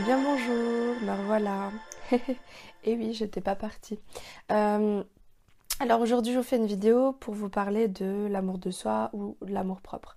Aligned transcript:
Eh 0.00 0.02
bien 0.02 0.22
bonjour, 0.22 0.98
me 1.02 1.10
revoilà. 1.10 1.70
Et 2.84 2.96
oui, 2.96 3.12
j'étais 3.12 3.42
pas 3.42 3.54
partie. 3.54 3.98
Euh, 4.50 5.04
alors 5.78 6.00
aujourd'hui, 6.00 6.32
je 6.32 6.38
vous 6.38 6.42
fais 6.42 6.56
une 6.56 6.64
vidéo 6.64 7.12
pour 7.12 7.34
vous 7.34 7.50
parler 7.50 7.86
de 7.86 8.26
l'amour 8.30 8.56
de 8.56 8.70
soi 8.70 9.10
ou 9.12 9.36
de 9.42 9.52
l'amour 9.52 9.82
propre. 9.82 10.16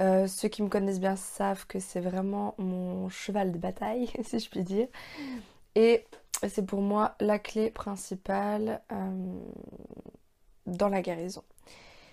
Euh, 0.00 0.26
ceux 0.26 0.48
qui 0.48 0.64
me 0.64 0.68
connaissent 0.68 0.98
bien 0.98 1.14
savent 1.14 1.64
que 1.68 1.78
c'est 1.78 2.00
vraiment 2.00 2.56
mon 2.58 3.08
cheval 3.08 3.52
de 3.52 3.58
bataille, 3.58 4.10
si 4.24 4.40
je 4.40 4.50
puis 4.50 4.64
dire. 4.64 4.88
Et 5.76 6.04
c'est 6.48 6.66
pour 6.66 6.80
moi 6.80 7.14
la 7.20 7.38
clé 7.38 7.70
principale 7.70 8.82
euh, 8.90 9.38
dans 10.66 10.88
la 10.88 11.02
guérison. 11.02 11.44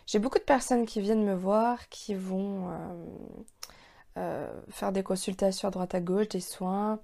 J'ai 0.05 0.19
beaucoup 0.19 0.37
de 0.37 0.43
personnes 0.43 0.85
qui 0.85 1.01
viennent 1.01 1.25
me 1.25 1.33
voir, 1.33 1.89
qui 1.89 2.13
vont 2.13 2.69
faire 4.69 4.91
des 4.91 5.03
consultations 5.03 5.67
à 5.67 5.71
droite 5.71 5.95
à 5.95 6.01
gauche, 6.01 6.29
des 6.29 6.39
soins, 6.39 6.99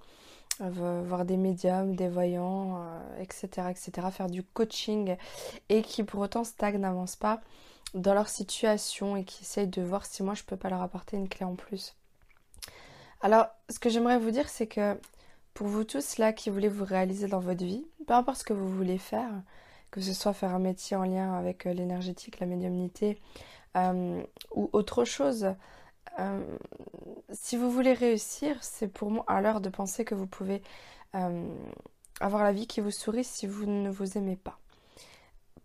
euh, 0.62 1.02
voir 1.04 1.26
des 1.26 1.36
médiums, 1.36 1.96
des 1.96 2.08
voyants, 2.08 2.80
etc., 3.20 3.48
euh, 3.58 3.70
etc., 3.70 4.08
faire 4.12 4.30
du 4.30 4.44
coaching 4.44 5.18
et 5.70 5.82
qui 5.82 6.04
pour 6.04 6.22
autant 6.22 6.44
stagnent, 6.44 6.78
n'avancent 6.78 7.16
pas 7.16 7.42
dans 7.96 8.14
leur 8.14 8.30
situation 8.30 9.16
et 9.16 9.24
qui 9.24 9.42
essayent 9.42 9.68
de 9.68 9.82
voir 9.82 10.06
si 10.06 10.22
moi 10.22 10.36
je 10.36 10.44
peux 10.44 10.56
pas 10.56 10.70
leur 10.70 10.84
apporter 10.84 11.18
une 11.18 11.28
clé 11.28 11.44
en 11.44 11.56
plus. 11.56 11.96
Alors, 13.22 13.48
ce 13.70 13.80
que 13.80 13.90
j'aimerais 13.90 14.20
vous 14.20 14.30
dire, 14.30 14.48
c'est 14.48 14.68
que 14.68 14.96
pour 15.56 15.66
vous 15.66 15.86
tous 15.86 16.18
là 16.20 16.34
qui 16.34 16.52
voulez 16.52 16.70
vous 16.70 16.86
réaliser 16.86 17.28
dans 17.28 17.40
votre 17.40 17.64
vie, 17.64 17.86
peu 18.06 18.14
importe 18.14 18.40
ce 18.40 18.44
que 18.44 18.54
vous 18.54 18.70
voulez 18.70 19.00
faire, 19.00 19.32
que 19.90 20.02
ce 20.02 20.14
soit 20.14 20.34
faire 20.34 20.54
un 20.54 20.60
métier 20.60 20.96
en 20.96 21.04
lien 21.04 21.34
avec 21.34 21.66
l'énergétique, 21.66 22.40
la 22.40 22.46
médiumnité 22.46 23.20
ou 23.76 24.70
autre 24.72 25.04
chose, 25.04 25.56
euh, 26.20 26.58
si 27.32 27.58
vous 27.58 27.72
voulez 27.72 27.94
réussir, 27.94 28.58
c'est 28.62 28.88
pour 28.88 29.12
moi 29.12 29.24
à 29.28 29.42
l'heure 29.42 29.62
de 29.62 29.70
penser 29.70 30.06
que 30.06 30.16
vous 30.16 30.28
pouvez 30.28 30.62
euh, 31.16 31.48
avoir 32.20 32.44
la 32.44 32.52
vie 32.52 32.68
qui 32.68 32.82
vous 32.82 32.92
sourit 32.92 33.24
si 33.24 33.48
vous 33.48 33.66
ne 33.66 33.90
vous 33.90 34.18
aimez 34.18 34.36
pas. 34.36 34.60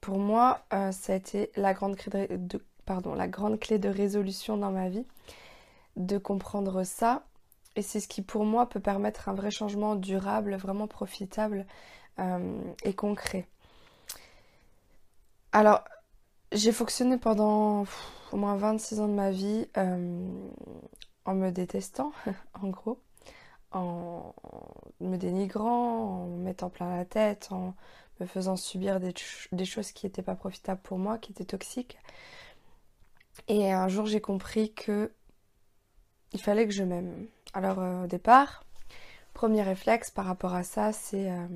Pour 0.01 0.19
moi, 0.19 0.61
euh, 0.73 0.93
ça 0.93 1.13
a 1.13 1.17
été 1.17 1.51
la 1.57 1.75
grande, 1.75 1.97
clé 1.97 2.29
de, 2.31 2.65
pardon, 2.87 3.15
la 3.15 3.29
grande 3.29 3.59
clé 3.59 3.79
de 3.79 3.89
résolution 3.89 4.57
dans 4.57 4.71
ma 4.71 4.89
vie, 4.89 5.07
de 5.97 6.19
comprendre 6.19 6.85
ça. 6.85 7.25
Et 7.77 7.83
c'est 7.83 8.01
ce 8.01 8.09
qui 8.09 8.23
pour 8.23 8.45
moi 8.45 8.69
peut 8.69 8.81
permettre 8.81 9.29
un 9.29 9.35
vrai 9.35 9.51
changement 9.51 9.95
durable, 9.95 10.57
vraiment 10.57 10.89
profitable 10.89 11.67
et 12.83 12.95
concret. 12.95 13.47
Alors, 15.53 15.85
j'ai 16.53 16.73
fonctionné 16.73 17.19
pendant 17.19 17.85
au 18.33 18.37
moins 18.37 18.57
26 18.57 19.01
ans 19.01 19.09
de 19.09 19.15
ma 19.15 19.31
vie 19.31 19.69
euh, 19.77 20.49
en 21.25 21.35
me 21.35 21.51
détestant, 21.51 22.13
en 22.63 22.69
gros, 22.69 23.01
en 23.73 24.35
me 25.01 25.17
dénigrant, 25.17 26.25
en 26.25 26.27
me 26.27 26.43
mettant 26.43 26.71
plein 26.71 26.97
la 26.97 27.05
tête, 27.05 27.49
en 27.51 27.75
me 28.21 28.27
faisant 28.27 28.57
subir 28.57 28.99
des, 29.01 29.15
choses 29.65 29.93
qui 29.93 30.07
n'étaient 30.07 30.23
pas 30.23 30.35
profitables 30.35 30.81
pour 30.83 30.99
moi, 30.99 31.19
qui 31.19 31.33
étaient 31.33 31.45
toxiques. 31.45 31.99
Et 33.47 33.71
un 33.73 33.89
jour, 33.89 34.07
j'ai 34.07 34.21
compris 34.21 34.73
que 34.73 35.12
il 36.33 36.41
fallait 36.41 36.67
que 36.67 36.75
je 36.75 36.83
m'aime. 36.83 37.27
Alors, 37.55 37.79
euh, 37.79 38.05
au 38.05 38.07
départ, 38.07 38.65
premier 39.35 39.62
réflexe 39.62 40.11
par 40.11 40.27
rapport 40.27 40.55
à 40.55 40.62
ça, 40.62 40.93
c'est 40.93 41.31
euh, 41.31 41.47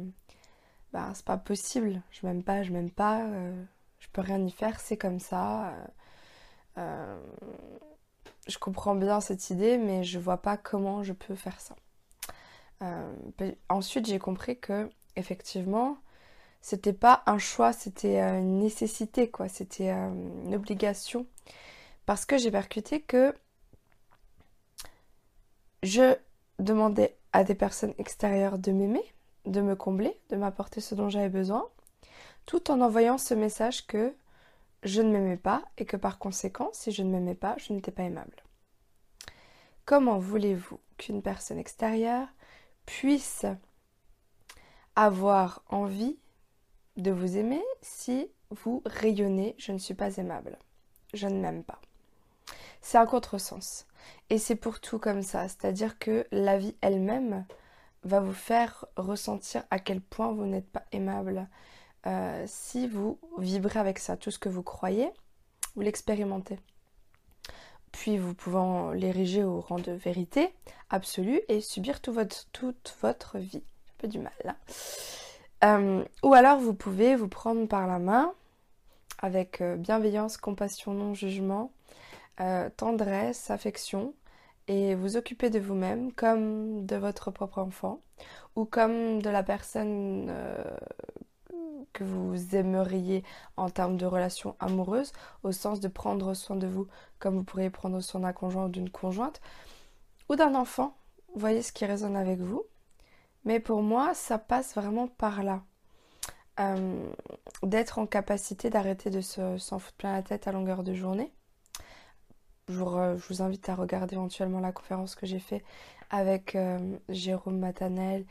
bah, 0.92 1.10
c'est 1.14 1.24
pas 1.24 1.36
possible, 1.38 2.02
je 2.10 2.26
m'aime 2.26 2.42
pas, 2.42 2.62
je 2.62 2.72
m'aime 2.72 2.90
pas, 2.90 3.26
peux 4.12 4.20
rien 4.20 4.44
y 4.44 4.50
faire, 4.50 4.80
c'est 4.80 4.96
comme 4.96 5.20
ça. 5.20 5.72
Euh, 6.78 7.20
je 8.48 8.58
comprends 8.58 8.94
bien 8.94 9.20
cette 9.20 9.50
idée, 9.50 9.78
mais 9.78 10.04
je 10.04 10.18
vois 10.18 10.38
pas 10.38 10.56
comment 10.56 11.02
je 11.02 11.12
peux 11.12 11.34
faire 11.34 11.60
ça. 11.60 11.76
Euh, 12.82 13.14
ensuite, 13.68 14.06
j'ai 14.06 14.18
compris 14.18 14.58
que 14.58 14.90
effectivement, 15.16 15.98
c'était 16.60 16.92
pas 16.92 17.22
un 17.26 17.38
choix, 17.38 17.72
c'était 17.72 18.20
euh, 18.20 18.38
une 18.38 18.58
nécessité, 18.58 19.30
quoi. 19.30 19.48
C'était 19.48 19.90
une 19.90 20.54
obligation, 20.54 21.26
parce 22.06 22.24
que 22.26 22.38
j'ai 22.38 22.50
percuté 22.50 23.00
que 23.00 23.34
je 25.82 26.16
demandais 26.58 27.16
à 27.32 27.44
des 27.44 27.54
personnes 27.54 27.94
extérieures 27.98 28.58
de 28.58 28.72
m'aimer, 28.72 29.04
de 29.46 29.60
me 29.60 29.74
combler, 29.74 30.16
de 30.30 30.36
m'apporter 30.36 30.80
ce 30.80 30.94
dont 30.94 31.08
j'avais 31.08 31.28
besoin, 31.28 31.68
tout 32.46 32.70
en 32.70 32.80
envoyant 32.80 33.18
ce 33.18 33.34
message 33.34 33.86
que 33.86 34.14
je 34.82 35.00
ne 35.00 35.12
m'aimais 35.12 35.36
pas 35.36 35.62
et 35.78 35.84
que 35.84 35.96
par 35.96 36.18
conséquent, 36.18 36.70
si 36.72 36.90
je 36.90 37.02
ne 37.02 37.10
m'aimais 37.10 37.34
pas, 37.34 37.54
je 37.58 37.72
n'étais 37.72 37.92
pas 37.92 38.02
aimable. 38.02 38.42
Comment 39.84 40.18
voulez-vous 40.18 40.80
qu'une 40.96 41.22
personne 41.22 41.58
extérieure 41.58 42.28
puisse 42.86 43.46
avoir 44.96 45.62
envie 45.68 46.18
de 46.96 47.10
vous 47.10 47.36
aimer 47.36 47.62
si 47.80 48.28
vous 48.50 48.82
rayonnez 48.84 49.54
je 49.58 49.72
ne 49.72 49.78
suis 49.78 49.94
pas 49.94 50.16
aimable, 50.16 50.58
je 51.14 51.26
ne 51.26 51.40
m'aime 51.40 51.64
pas? 51.64 51.80
C'est 52.80 52.98
un 52.98 53.06
contresens. 53.06 53.86
Et 54.30 54.38
c'est 54.38 54.56
pour 54.56 54.80
tout 54.80 54.98
comme 54.98 55.22
ça, 55.22 55.48
c'est-à-dire 55.48 55.98
que 55.98 56.26
la 56.32 56.58
vie 56.58 56.76
elle-même 56.80 57.44
va 58.02 58.20
vous 58.20 58.32
faire 58.32 58.86
ressentir 58.96 59.62
à 59.70 59.78
quel 59.78 60.00
point 60.00 60.32
vous 60.32 60.44
n'êtes 60.44 60.68
pas 60.68 60.84
aimable, 60.90 61.48
euh, 62.06 62.44
si 62.46 62.88
vous 62.88 63.18
vibrez 63.38 63.78
avec 63.78 63.98
ça, 63.98 64.16
tout 64.16 64.30
ce 64.30 64.38
que 64.38 64.48
vous 64.48 64.62
croyez, 64.62 65.10
vous 65.74 65.82
l'expérimentez. 65.82 66.58
Puis 67.92 68.18
vous 68.18 68.34
pouvez 68.34 68.98
l'ériger 68.98 69.44
au 69.44 69.60
rang 69.60 69.78
de 69.78 69.92
vérité 69.92 70.54
absolue 70.90 71.40
et 71.48 71.60
subir 71.60 72.00
toute 72.00 72.96
votre 73.02 73.38
vie. 73.38 73.62
Un 73.62 73.94
peu 73.98 74.08
du 74.08 74.18
mal 74.18 74.32
là. 74.44 74.56
Euh, 75.64 76.04
ou 76.24 76.34
alors 76.34 76.58
vous 76.58 76.74
pouvez 76.74 77.14
vous 77.14 77.28
prendre 77.28 77.68
par 77.68 77.86
la 77.86 77.98
main 77.98 78.32
avec 79.20 79.60
euh, 79.60 79.76
bienveillance, 79.76 80.36
compassion, 80.36 80.92
non-jugement, 80.94 81.70
tendresse, 82.76 83.52
affection, 83.52 84.14
et 84.66 84.96
vous 84.96 85.16
occuper 85.16 85.48
de 85.48 85.60
vous-même 85.60 86.12
comme 86.12 86.84
de 86.86 86.96
votre 86.96 87.30
propre 87.30 87.58
enfant 87.58 88.00
ou 88.56 88.64
comme 88.64 89.22
de 89.22 89.30
la 89.30 89.44
personne 89.44 90.28
que 91.92 92.04
vous 92.04 92.56
aimeriez 92.56 93.24
en 93.56 93.70
termes 93.70 93.96
de 93.96 94.06
relation 94.06 94.56
amoureuse, 94.60 95.12
au 95.42 95.52
sens 95.52 95.80
de 95.80 95.88
prendre 95.88 96.34
soin 96.34 96.56
de 96.56 96.66
vous 96.66 96.86
comme 97.18 97.36
vous 97.36 97.44
pourriez 97.44 97.70
prendre 97.70 98.00
soin 98.00 98.20
d'un 98.20 98.32
conjoint 98.32 98.66
ou 98.66 98.68
d'une 98.68 98.90
conjointe, 98.90 99.40
ou 100.28 100.36
d'un 100.36 100.54
enfant. 100.54 100.96
Voyez 101.34 101.62
ce 101.62 101.72
qui 101.72 101.86
résonne 101.86 102.16
avec 102.16 102.40
vous. 102.40 102.64
Mais 103.44 103.60
pour 103.60 103.82
moi, 103.82 104.14
ça 104.14 104.38
passe 104.38 104.74
vraiment 104.74 105.08
par 105.08 105.42
là. 105.42 105.62
Euh, 106.60 107.10
d'être 107.62 107.98
en 107.98 108.06
capacité 108.06 108.68
d'arrêter 108.68 109.08
de 109.08 109.22
s'en 109.22 109.78
foutre 109.78 109.96
plein 109.96 110.12
la 110.12 110.22
tête 110.22 110.46
à 110.46 110.52
longueur 110.52 110.82
de 110.82 110.92
journée. 110.92 111.32
Je 112.68 112.74
vous, 112.74 113.42
invite 113.42 113.68
à 113.68 113.74
regarder 113.74 114.14
éventuellement 114.14 114.60
la 114.60 114.72
conférence 114.72 115.14
que 115.14 115.26
j'ai 115.26 115.38
faite 115.38 115.64
avec 116.10 116.54
euh, 116.54 116.78
Jérôme 117.08 117.58
Matanel 117.58 118.24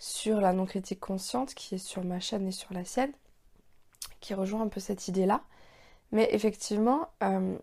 sur 0.00 0.40
la 0.40 0.54
non-critique 0.54 0.98
consciente 0.98 1.54
qui 1.54 1.74
est 1.76 1.78
sur 1.78 2.02
ma 2.02 2.20
chaîne 2.20 2.48
et 2.48 2.52
sur 2.52 2.72
la 2.72 2.84
sienne, 2.84 3.12
qui 4.20 4.32
rejoint 4.34 4.62
un 4.62 4.68
peu 4.68 4.80
cette 4.80 5.08
idée-là. 5.08 5.42
Mais 6.10 6.28
effectivement, 6.32 7.10
euh, 7.22 7.56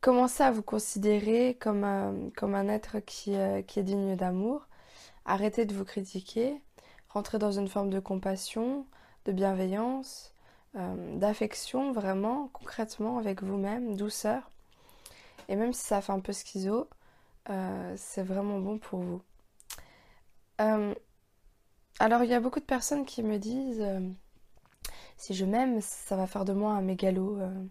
commencez 0.00 0.42
à 0.42 0.50
vous 0.50 0.62
considérer 0.62 1.56
comme, 1.60 1.84
euh, 1.84 2.28
comme 2.36 2.56
un 2.56 2.68
être 2.68 2.98
qui, 2.98 3.36
euh, 3.36 3.62
qui 3.62 3.78
est 3.78 3.84
digne 3.84 4.16
d'amour? 4.16 4.66
Arrêtez 5.24 5.64
de 5.64 5.74
vous 5.74 5.84
critiquer. 5.84 6.60
Rentrez 7.08 7.38
dans 7.38 7.52
une 7.52 7.68
forme 7.68 7.90
de 7.90 8.00
compassion, 8.00 8.84
de 9.24 9.32
bienveillance, 9.32 10.32
d'affection, 10.74 11.92
vraiment, 11.92 12.50
concrètement, 12.52 13.18
avec 13.18 13.44
vous-même, 13.44 13.94
douceur. 13.94 14.50
Et 15.48 15.54
même 15.54 15.72
si 15.72 15.84
ça 15.84 16.02
fait 16.02 16.10
un 16.10 16.18
peu 16.18 16.32
schizo, 16.32 16.88
c'est 17.94 18.24
vraiment 18.24 18.58
bon 18.58 18.78
pour 18.78 18.98
vous. 18.98 19.22
Euh, 20.60 20.94
alors, 21.98 22.24
il 22.24 22.30
y 22.30 22.34
a 22.34 22.40
beaucoup 22.40 22.60
de 22.60 22.64
personnes 22.64 23.04
qui 23.04 23.22
me 23.22 23.38
disent 23.38 23.80
euh, 23.80 24.00
si 25.16 25.34
je 25.34 25.44
m'aime, 25.44 25.80
ça 25.80 26.16
va 26.16 26.26
faire 26.26 26.44
de 26.44 26.52
moi 26.52 26.72
un 26.72 26.82
mégalo, 26.82 27.38
euh, 27.38 27.64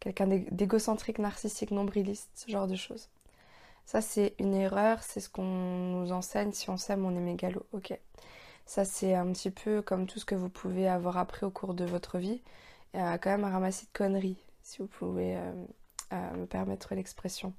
quelqu'un 0.00 0.26
d'égocentrique, 0.26 1.18
narcissique, 1.18 1.70
nombriliste, 1.70 2.30
ce 2.34 2.50
genre 2.50 2.66
de 2.66 2.76
choses. 2.76 3.08
Ça, 3.86 4.00
c'est 4.00 4.34
une 4.38 4.54
erreur, 4.54 5.02
c'est 5.02 5.20
ce 5.20 5.28
qu'on 5.28 5.42
nous 5.44 6.12
enseigne. 6.12 6.52
Si 6.52 6.70
on 6.70 6.76
s'aime, 6.76 7.04
on 7.04 7.16
est 7.16 7.20
mégalo. 7.20 7.66
Ok. 7.72 7.98
Ça, 8.66 8.84
c'est 8.84 9.14
un 9.14 9.32
petit 9.32 9.50
peu 9.50 9.82
comme 9.82 10.06
tout 10.06 10.18
ce 10.20 10.24
que 10.24 10.34
vous 10.34 10.48
pouvez 10.50 10.88
avoir 10.88 11.18
appris 11.18 11.44
au 11.46 11.50
cours 11.50 11.74
de 11.74 11.84
votre 11.84 12.18
vie. 12.18 12.42
Il 12.94 13.00
y 13.00 13.02
a 13.02 13.18
quand 13.18 13.30
même 13.30 13.44
un 13.44 13.50
ramassis 13.50 13.86
de 13.86 13.92
conneries, 13.92 14.38
si 14.62 14.78
vous 14.78 14.86
pouvez 14.86 15.38
me 16.12 16.46
permettre 16.46 16.94
l'expression. 16.94 17.54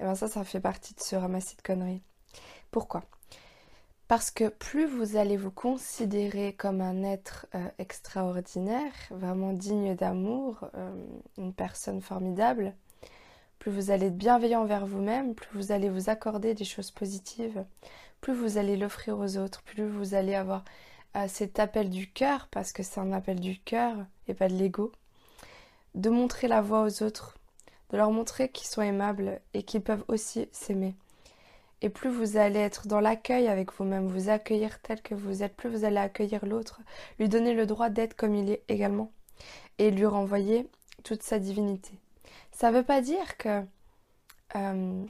Et 0.00 0.04
bien 0.04 0.14
ça, 0.14 0.28
ça 0.28 0.44
fait 0.44 0.60
partie 0.60 0.94
de 0.94 1.00
ce 1.00 1.16
ramassis 1.16 1.56
de 1.56 1.62
conneries. 1.62 2.02
Pourquoi? 2.70 3.02
Parce 4.08 4.30
que 4.30 4.48
plus 4.48 4.86
vous 4.86 5.16
allez 5.16 5.36
vous 5.36 5.50
considérer 5.50 6.54
comme 6.54 6.80
un 6.80 7.04
être 7.04 7.46
euh, 7.54 7.68
extraordinaire, 7.78 8.92
vraiment 9.10 9.52
digne 9.52 9.94
d'amour, 9.94 10.66
euh, 10.74 10.90
une 11.36 11.52
personne 11.52 12.00
formidable, 12.00 12.74
plus 13.58 13.70
vous 13.70 13.90
allez 13.90 14.06
être 14.06 14.16
bienveillant 14.16 14.62
envers 14.62 14.86
vous-même, 14.86 15.34
plus 15.34 15.50
vous 15.52 15.72
allez 15.72 15.90
vous 15.90 16.08
accorder 16.08 16.54
des 16.54 16.64
choses 16.64 16.90
positives, 16.90 17.66
plus 18.22 18.32
vous 18.32 18.56
allez 18.56 18.78
l'offrir 18.78 19.18
aux 19.18 19.36
autres, 19.36 19.62
plus 19.62 19.86
vous 19.86 20.14
allez 20.14 20.34
avoir 20.34 20.64
euh, 21.16 21.26
cet 21.28 21.58
appel 21.58 21.90
du 21.90 22.10
cœur, 22.10 22.48
parce 22.50 22.72
que 22.72 22.82
c'est 22.82 23.00
un 23.00 23.12
appel 23.12 23.38
du 23.38 23.58
cœur 23.58 23.94
et 24.26 24.32
pas 24.32 24.48
de 24.48 24.54
l'ego, 24.54 24.90
de 25.94 26.08
montrer 26.08 26.48
la 26.48 26.62
voie 26.62 26.82
aux 26.82 27.02
autres, 27.02 27.36
de 27.90 27.98
leur 27.98 28.10
montrer 28.10 28.48
qu'ils 28.48 28.68
sont 28.68 28.82
aimables 28.82 29.42
et 29.52 29.64
qu'ils 29.64 29.82
peuvent 29.82 30.04
aussi 30.08 30.48
s'aimer. 30.50 30.94
Et 31.80 31.90
plus 31.90 32.10
vous 32.10 32.36
allez 32.36 32.58
être 32.58 32.88
dans 32.88 33.00
l'accueil 33.00 33.46
avec 33.48 33.72
vous-même, 33.72 34.08
vous 34.08 34.30
accueillir 34.30 34.80
tel 34.80 35.00
que 35.00 35.14
vous 35.14 35.42
êtes, 35.42 35.56
plus 35.56 35.70
vous 35.70 35.84
allez 35.84 35.98
accueillir 35.98 36.44
l'autre, 36.44 36.80
lui 37.18 37.28
donner 37.28 37.54
le 37.54 37.66
droit 37.66 37.88
d'être 37.88 38.14
comme 38.14 38.34
il 38.34 38.50
est 38.50 38.64
également, 38.68 39.12
et 39.78 39.90
lui 39.90 40.06
renvoyer 40.06 40.68
toute 41.04 41.22
sa 41.22 41.38
divinité. 41.38 41.92
Ça 42.50 42.70
ne 42.70 42.76
veut 42.76 42.82
pas 42.84 43.00
dire 43.00 43.36
que 43.36 43.62
euh, 44.56 45.04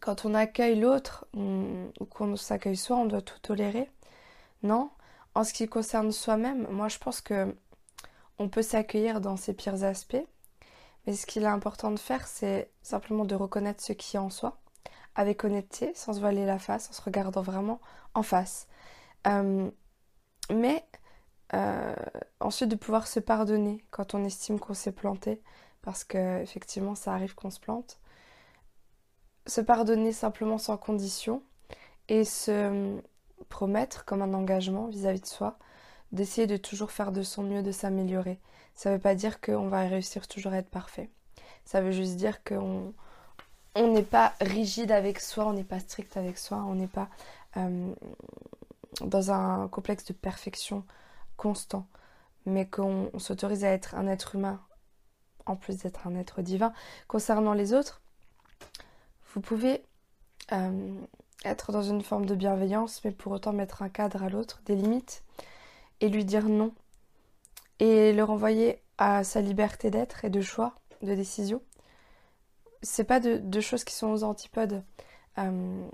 quand 0.00 0.24
on 0.24 0.34
accueille 0.34 0.78
l'autre 0.78 1.26
ou 1.34 2.04
qu'on 2.08 2.36
s'accueille 2.36 2.76
soi, 2.76 2.96
on 2.96 3.06
doit 3.06 3.22
tout 3.22 3.38
tolérer. 3.40 3.90
Non. 4.62 4.90
En 5.34 5.44
ce 5.44 5.52
qui 5.52 5.68
concerne 5.68 6.12
soi-même, 6.12 6.66
moi 6.70 6.88
je 6.88 6.98
pense 6.98 7.20
que 7.20 7.54
on 8.38 8.48
peut 8.48 8.62
s'accueillir 8.62 9.20
dans 9.20 9.36
ses 9.36 9.54
pires 9.54 9.84
aspects, 9.84 10.24
mais 11.06 11.14
ce 11.14 11.26
qu'il 11.26 11.42
est 11.42 11.46
important 11.46 11.90
de 11.90 11.98
faire, 11.98 12.26
c'est 12.26 12.70
simplement 12.82 13.24
de 13.24 13.34
reconnaître 13.34 13.82
ce 13.82 13.92
qui 13.92 14.16
est 14.16 14.20
en 14.20 14.30
soi, 14.30 14.58
avec 15.14 15.44
honnêteté, 15.44 15.92
sans 15.94 16.12
se 16.14 16.20
voiler 16.20 16.46
la 16.46 16.58
face, 16.58 16.90
en 16.90 16.92
se 16.92 17.02
regardant 17.02 17.42
vraiment 17.42 17.80
en 18.14 18.22
face. 18.22 18.68
Euh, 19.26 19.70
mais 20.50 20.84
euh, 21.54 21.94
ensuite 22.40 22.68
de 22.68 22.76
pouvoir 22.76 23.06
se 23.06 23.20
pardonner 23.20 23.84
quand 23.90 24.14
on 24.14 24.24
estime 24.24 24.58
qu'on 24.60 24.74
s'est 24.74 24.92
planté, 24.92 25.42
parce 25.82 26.04
que 26.04 26.40
effectivement 26.42 26.94
ça 26.94 27.12
arrive 27.12 27.34
qu'on 27.34 27.50
se 27.50 27.60
plante. 27.60 28.00
Se 29.46 29.60
pardonner 29.60 30.12
simplement 30.12 30.58
sans 30.58 30.76
condition 30.76 31.42
et 32.08 32.24
se 32.24 33.00
promettre 33.48 34.04
comme 34.04 34.22
un 34.22 34.34
engagement 34.34 34.86
vis-à-vis 34.88 35.20
de 35.20 35.26
soi 35.26 35.58
d'essayer 36.12 36.46
de 36.46 36.56
toujours 36.56 36.90
faire 36.90 37.12
de 37.12 37.22
son 37.22 37.42
mieux, 37.42 37.62
de 37.62 37.72
s'améliorer. 37.72 38.40
Ça 38.74 38.90
ne 38.90 38.94
veut 38.96 39.00
pas 39.00 39.14
dire 39.14 39.40
qu'on 39.40 39.68
va 39.68 39.82
réussir 39.82 40.26
toujours 40.26 40.52
à 40.52 40.58
être 40.58 40.70
parfait. 40.70 41.10
Ça 41.64 41.80
veut 41.80 41.92
juste 41.92 42.16
dire 42.16 42.42
qu'on 42.42 42.94
on 43.74 43.92
n'est 43.92 44.02
pas 44.02 44.34
rigide 44.40 44.92
avec 44.92 45.20
soi, 45.20 45.46
on 45.46 45.52
n'est 45.52 45.64
pas 45.64 45.80
strict 45.80 46.16
avec 46.16 46.38
soi, 46.38 46.58
on 46.66 46.74
n'est 46.74 46.86
pas 46.86 47.08
euh, 47.56 47.92
dans 49.00 49.30
un 49.30 49.68
complexe 49.68 50.04
de 50.06 50.12
perfection 50.12 50.84
constant, 51.36 51.86
mais 52.46 52.66
qu'on 52.66 53.10
s'autorise 53.18 53.64
à 53.64 53.70
être 53.70 53.94
un 53.94 54.06
être 54.06 54.34
humain 54.34 54.60
en 55.46 55.56
plus 55.56 55.78
d'être 55.78 56.06
un 56.06 56.14
être 56.14 56.42
divin. 56.42 56.72
Concernant 57.08 57.54
les 57.54 57.72
autres, 57.72 58.00
vous 59.34 59.40
pouvez 59.40 59.82
euh, 60.52 60.94
être 61.44 61.72
dans 61.72 61.82
une 61.82 62.02
forme 62.02 62.26
de 62.26 62.34
bienveillance, 62.34 63.02
mais 63.04 63.12
pour 63.12 63.32
autant 63.32 63.52
mettre 63.52 63.82
un 63.82 63.88
cadre 63.88 64.22
à 64.22 64.28
l'autre, 64.28 64.60
des 64.66 64.74
limites, 64.74 65.22
et 66.00 66.08
lui 66.08 66.24
dire 66.24 66.48
non, 66.48 66.72
et 67.78 68.12
le 68.12 68.24
renvoyer 68.24 68.80
à 68.98 69.24
sa 69.24 69.40
liberté 69.40 69.90
d'être 69.90 70.24
et 70.24 70.30
de 70.30 70.40
choix, 70.40 70.74
de 71.02 71.14
décision. 71.14 71.62
C'est 72.82 73.04
pas 73.04 73.20
de, 73.20 73.60
choses 73.60 73.84
qui 73.84 73.94
sont 73.94 74.08
aux 74.08 74.24
antipodes. 74.24 74.82
Euh, 75.38 75.88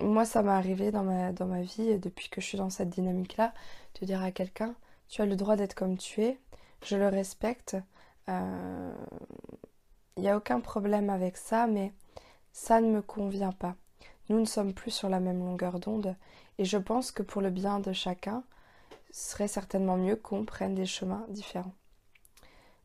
moi, 0.00 0.24
ça 0.24 0.42
m'est 0.42 0.50
arrivé 0.50 0.90
dans 0.90 1.02
ma, 1.02 1.32
dans 1.32 1.46
ma 1.46 1.62
vie, 1.62 1.98
depuis 1.98 2.28
que 2.28 2.40
je 2.40 2.46
suis 2.46 2.58
dans 2.58 2.70
cette 2.70 2.90
dynamique-là, 2.90 3.52
de 4.00 4.06
dire 4.06 4.22
à 4.22 4.30
quelqu'un, 4.30 4.74
tu 5.08 5.22
as 5.22 5.26
le 5.26 5.36
droit 5.36 5.56
d'être 5.56 5.74
comme 5.74 5.96
tu 5.96 6.22
es, 6.22 6.38
je 6.82 6.96
le 6.96 7.08
respecte, 7.08 7.76
il 8.28 8.32
euh, 8.32 8.92
n'y 10.16 10.28
a 10.28 10.36
aucun 10.36 10.60
problème 10.60 11.10
avec 11.10 11.36
ça, 11.36 11.66
mais 11.66 11.92
ça 12.52 12.80
ne 12.80 12.90
me 12.90 13.02
convient 13.02 13.52
pas. 13.52 13.76
Nous 14.28 14.40
ne 14.40 14.44
sommes 14.44 14.74
plus 14.74 14.90
sur 14.90 15.08
la 15.08 15.20
même 15.20 15.38
longueur 15.38 15.78
d'onde 15.78 16.16
et 16.58 16.64
je 16.64 16.78
pense 16.78 17.12
que 17.12 17.22
pour 17.22 17.40
le 17.40 17.50
bien 17.50 17.78
de 17.78 17.92
chacun, 17.92 18.42
ce 19.12 19.30
serait 19.30 19.48
certainement 19.48 19.96
mieux 19.96 20.16
qu'on 20.16 20.44
prenne 20.44 20.74
des 20.74 20.86
chemins 20.86 21.24
différents. 21.28 21.74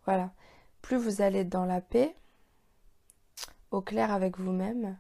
Voilà. 0.06 0.32
Plus 0.82 0.98
vous 0.98 1.22
allez 1.22 1.44
dans 1.44 1.66
la 1.66 1.82
paix, 1.82 2.16
au 3.72 3.82
clair 3.82 4.12
avec 4.12 4.38
vous-même, 4.38 4.98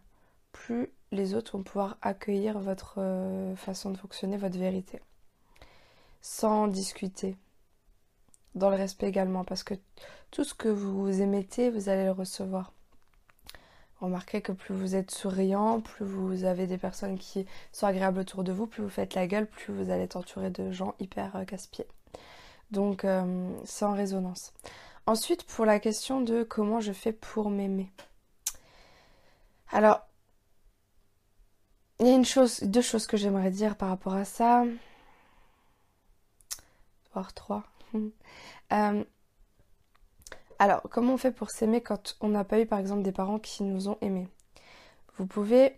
plus 0.51 0.91
les 1.11 1.35
autres 1.35 1.57
vont 1.57 1.63
pouvoir 1.63 1.97
accueillir 2.01 2.59
votre 2.59 2.95
euh, 2.99 3.55
façon 3.55 3.91
de 3.91 3.97
fonctionner, 3.97 4.37
votre 4.37 4.57
vérité, 4.57 5.01
sans 6.21 6.67
discuter, 6.67 7.37
dans 8.55 8.69
le 8.69 8.75
respect 8.75 9.07
également, 9.07 9.43
parce 9.43 9.63
que 9.63 9.75
tout 10.29 10.43
ce 10.43 10.53
que 10.53 10.69
vous 10.69 11.21
émettez, 11.21 11.69
vous 11.69 11.89
allez 11.89 12.05
le 12.05 12.11
recevoir. 12.11 12.71
Remarquez 13.99 14.41
que 14.41 14.51
plus 14.51 14.73
vous 14.73 14.95
êtes 14.95 15.11
souriant, 15.11 15.79
plus 15.79 16.05
vous 16.05 16.43
avez 16.43 16.65
des 16.65 16.79
personnes 16.79 17.19
qui 17.19 17.45
sont 17.71 17.85
agréables 17.85 18.19
autour 18.19 18.43
de 18.43 18.51
vous, 18.51 18.65
plus 18.65 18.81
vous 18.81 18.89
faites 18.89 19.13
la 19.13 19.27
gueule, 19.27 19.45
plus 19.45 19.73
vous 19.73 19.91
allez 19.91 20.03
être 20.03 20.15
entouré 20.15 20.49
de 20.49 20.71
gens 20.71 20.95
hyper 20.99 21.35
euh, 21.35 21.45
casse-pieds. 21.45 21.87
Donc 22.71 23.05
euh, 23.05 23.49
c'est 23.65 23.85
résonance. 23.85 24.53
Ensuite, 25.05 25.43
pour 25.43 25.65
la 25.65 25.79
question 25.79 26.21
de 26.21 26.43
comment 26.43 26.79
je 26.79 26.93
fais 26.93 27.11
pour 27.11 27.49
m'aimer. 27.49 27.91
Alors, 29.71 30.01
il 31.99 32.07
y 32.07 32.09
a 32.09 32.15
une 32.15 32.25
chose, 32.25 32.61
deux 32.63 32.81
choses 32.81 33.07
que 33.07 33.15
j'aimerais 33.15 33.51
dire 33.51 33.75
par 33.75 33.89
rapport 33.89 34.15
à 34.15 34.25
ça. 34.25 34.65
Voire 37.13 37.33
trois. 37.33 37.63
Euh, 38.73 39.03
alors, 40.59 40.81
comment 40.89 41.15
on 41.15 41.17
fait 41.17 41.33
pour 41.33 41.49
s'aimer 41.49 41.81
quand 41.81 42.15
on 42.21 42.29
n'a 42.29 42.45
pas 42.45 42.61
eu 42.61 42.65
par 42.65 42.79
exemple 42.79 43.01
des 43.01 43.11
parents 43.11 43.37
qui 43.37 43.63
nous 43.63 43.89
ont 43.89 43.97
aimés? 43.99 44.29
Vous 45.17 45.25
pouvez 45.25 45.77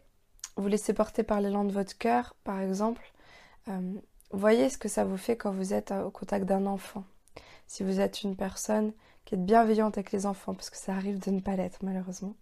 vous 0.58 0.68
laisser 0.68 0.94
porter 0.94 1.24
par 1.24 1.42
l'élan 1.42 1.64
de 1.64 1.72
votre 1.72 1.98
cœur, 1.98 2.36
par 2.44 2.62
exemple. 2.62 3.02
Euh, 3.68 3.94
voyez 4.30 4.70
ce 4.70 4.78
que 4.78 4.90
ça 4.90 5.06
vous 5.06 5.18
fait 5.18 5.38
quand 5.38 5.52
vous 5.52 5.74
êtes 5.74 5.92
au 5.92 6.12
contact 6.12 6.46
d'un 6.46 6.68
enfant. 6.68 7.04
Si 7.66 7.84
vous 7.84 8.00
êtes 8.00 8.22
une 8.22 8.36
personne 8.36 8.94
qui 9.26 9.34
est 9.34 9.40
bienveillante 9.40 9.98
avec 9.98 10.12
les 10.12 10.28
enfants, 10.28 10.54
parce 10.54 10.70
que 10.70 10.78
ça 10.78 10.94
arrive 10.94 11.18
de 11.18 11.32
ne 11.32 11.40
pas 11.40 11.56
l'être 11.56 11.80
malheureusement. 11.82 12.36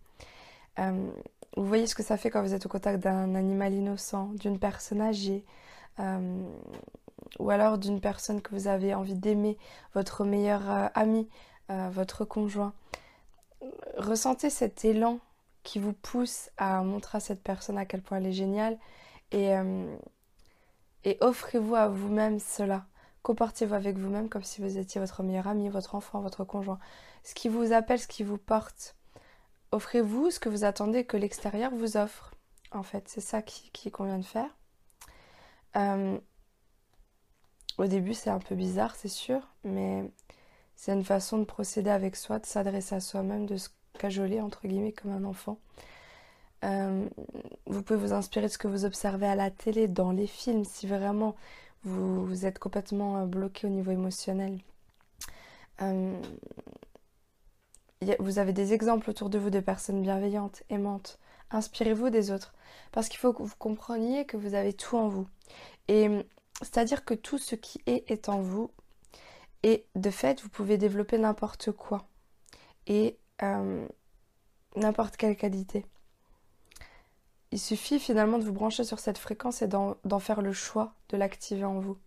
Euh, 0.79 1.11
vous 1.57 1.65
voyez 1.65 1.87
ce 1.87 1.95
que 1.95 2.03
ça 2.03 2.17
fait 2.17 2.29
quand 2.29 2.41
vous 2.41 2.53
êtes 2.53 2.65
au 2.65 2.69
contact 2.69 2.99
d'un 3.03 3.35
animal 3.35 3.73
innocent, 3.73 4.31
d'une 4.35 4.57
personne 4.57 5.01
âgée, 5.01 5.43
ou 7.39 7.49
alors 7.49 7.77
d'une 7.77 8.01
personne 8.01 8.41
que 8.41 8.53
vous 8.53 8.67
avez 8.67 8.93
envie 8.93 9.15
d'aimer, 9.15 9.57
votre 9.93 10.23
meilleur 10.23 10.69
euh, 10.69 10.87
ami, 10.93 11.29
euh, 11.69 11.89
votre 11.91 12.25
conjoint. 12.25 12.73
Ressentez 13.97 14.49
cet 14.49 14.83
élan 14.85 15.19
qui 15.63 15.79
vous 15.79 15.93
pousse 15.93 16.49
à 16.57 16.81
montrer 16.83 17.17
à 17.17 17.21
cette 17.21 17.43
personne 17.43 17.77
à 17.77 17.85
quel 17.85 18.01
point 18.01 18.17
elle 18.17 18.25
est 18.25 18.33
géniale 18.33 18.77
et, 19.31 19.55
euh, 19.55 19.95
et 21.03 21.17
offrez-vous 21.21 21.75
à 21.75 21.87
vous-même 21.87 22.39
cela. 22.39 22.85
Comportez-vous 23.23 23.75
avec 23.75 23.97
vous-même 23.97 24.29
comme 24.29 24.43
si 24.43 24.61
vous 24.61 24.77
étiez 24.77 24.99
votre 24.99 25.21
meilleur 25.21 25.47
ami, 25.47 25.69
votre 25.69 25.93
enfant, 25.93 26.21
votre 26.21 26.43
conjoint. 26.43 26.79
Ce 27.23 27.35
qui 27.35 27.49
vous 27.49 27.71
appelle, 27.71 27.99
ce 27.99 28.07
qui 28.07 28.23
vous 28.23 28.39
porte. 28.39 28.95
Offrez-vous 29.71 30.31
ce 30.31 30.39
que 30.39 30.49
vous 30.49 30.63
attendez 30.63 31.05
que 31.05 31.17
l'extérieur 31.17 31.71
vous 31.73 31.97
offre. 31.97 32.33
En 32.71 32.83
fait, 32.83 33.07
c'est 33.07 33.21
ça 33.21 33.41
qui, 33.41 33.91
convient 33.91 34.19
de 34.19 34.25
faire. 34.25 34.49
Au 37.77 37.87
début, 37.87 38.13
c'est 38.13 38.29
un 38.29 38.39
peu 38.39 38.55
bizarre, 38.55 38.95
c'est 38.95 39.07
sûr, 39.07 39.41
mais 39.63 40.11
c'est 40.75 40.93
une 40.93 41.03
façon 41.03 41.37
de 41.37 41.45
procéder 41.45 41.89
avec 41.89 42.15
soi, 42.15 42.39
de 42.39 42.45
s'adresser 42.45 42.95
à 42.95 42.99
soi-même, 42.99 43.45
de 43.45 43.57
se 43.57 43.69
cajoler, 43.97 44.41
entre 44.41 44.67
guillemets, 44.67 44.91
comme 44.91 45.11
un 45.11 45.23
enfant. 45.23 45.57
Euh, 46.63 47.07
vous 47.65 47.81
pouvez 47.81 47.99
vous 47.99 48.13
inspirer 48.13 48.47
de 48.47 48.51
ce 48.51 48.57
que 48.57 48.67
vous 48.67 48.85
observez 48.85 49.25
à 49.25 49.35
la 49.35 49.49
télé, 49.49 49.87
dans 49.87 50.11
les 50.11 50.27
films, 50.27 50.63
si 50.63 50.85
vraiment 50.85 51.35
vous, 51.83 52.45
êtes 52.45 52.59
complètement 52.59 53.17
euh, 53.17 53.25
bloqué 53.25 53.67
au 53.67 53.69
niveau 53.69 53.91
émotionnel. 53.91 54.59
Euh, 55.81 56.19
vous 58.19 58.39
avez 58.39 58.53
des 58.53 58.73
exemples 58.73 59.09
autour 59.09 59.29
de 59.29 59.37
vous 59.37 59.49
de 59.49 59.59
personnes 59.59 60.01
bienveillantes, 60.01 60.63
aimantes. 60.69 61.19
Inspirez-vous 61.51 62.09
des 62.09 62.31
autres. 62.31 62.53
Parce 62.91 63.09
qu'il 63.09 63.19
faut 63.19 63.33
que 63.33 63.43
vous 63.43 63.55
compreniez 63.57 64.25
que 64.25 64.37
vous 64.37 64.53
avez 64.53 64.73
tout 64.73 64.97
en 64.97 65.07
vous. 65.07 65.27
Et 65.87 66.07
c'est-à-dire 66.61 67.05
que 67.05 67.13
tout 67.13 67.37
ce 67.37 67.55
qui 67.55 67.81
est 67.85 68.09
est 68.09 68.29
en 68.29 68.41
vous 68.41 68.71
et 69.63 69.85
de 69.95 70.09
fait, 70.09 70.41
vous 70.41 70.49
pouvez 70.49 70.77
développer 70.77 71.17
n'importe 71.17 71.71
quoi 71.71 72.07
et 72.87 73.17
euh, 73.43 73.87
n'importe 74.75 75.17
quelle 75.17 75.35
qualité. 75.35 75.85
Il 77.51 77.59
suffit 77.59 77.99
finalement 77.99 78.39
de 78.39 78.43
vous 78.43 78.53
brancher 78.53 78.83
sur 78.83 78.99
cette 78.99 79.17
fréquence 79.17 79.61
et 79.61 79.67
d'en 79.67 80.19
faire 80.19 80.41
le 80.41 80.53
choix 80.53 80.93
de 81.09 81.17
l'activer 81.17 81.65
en 81.65 81.79
vous. 81.79 81.97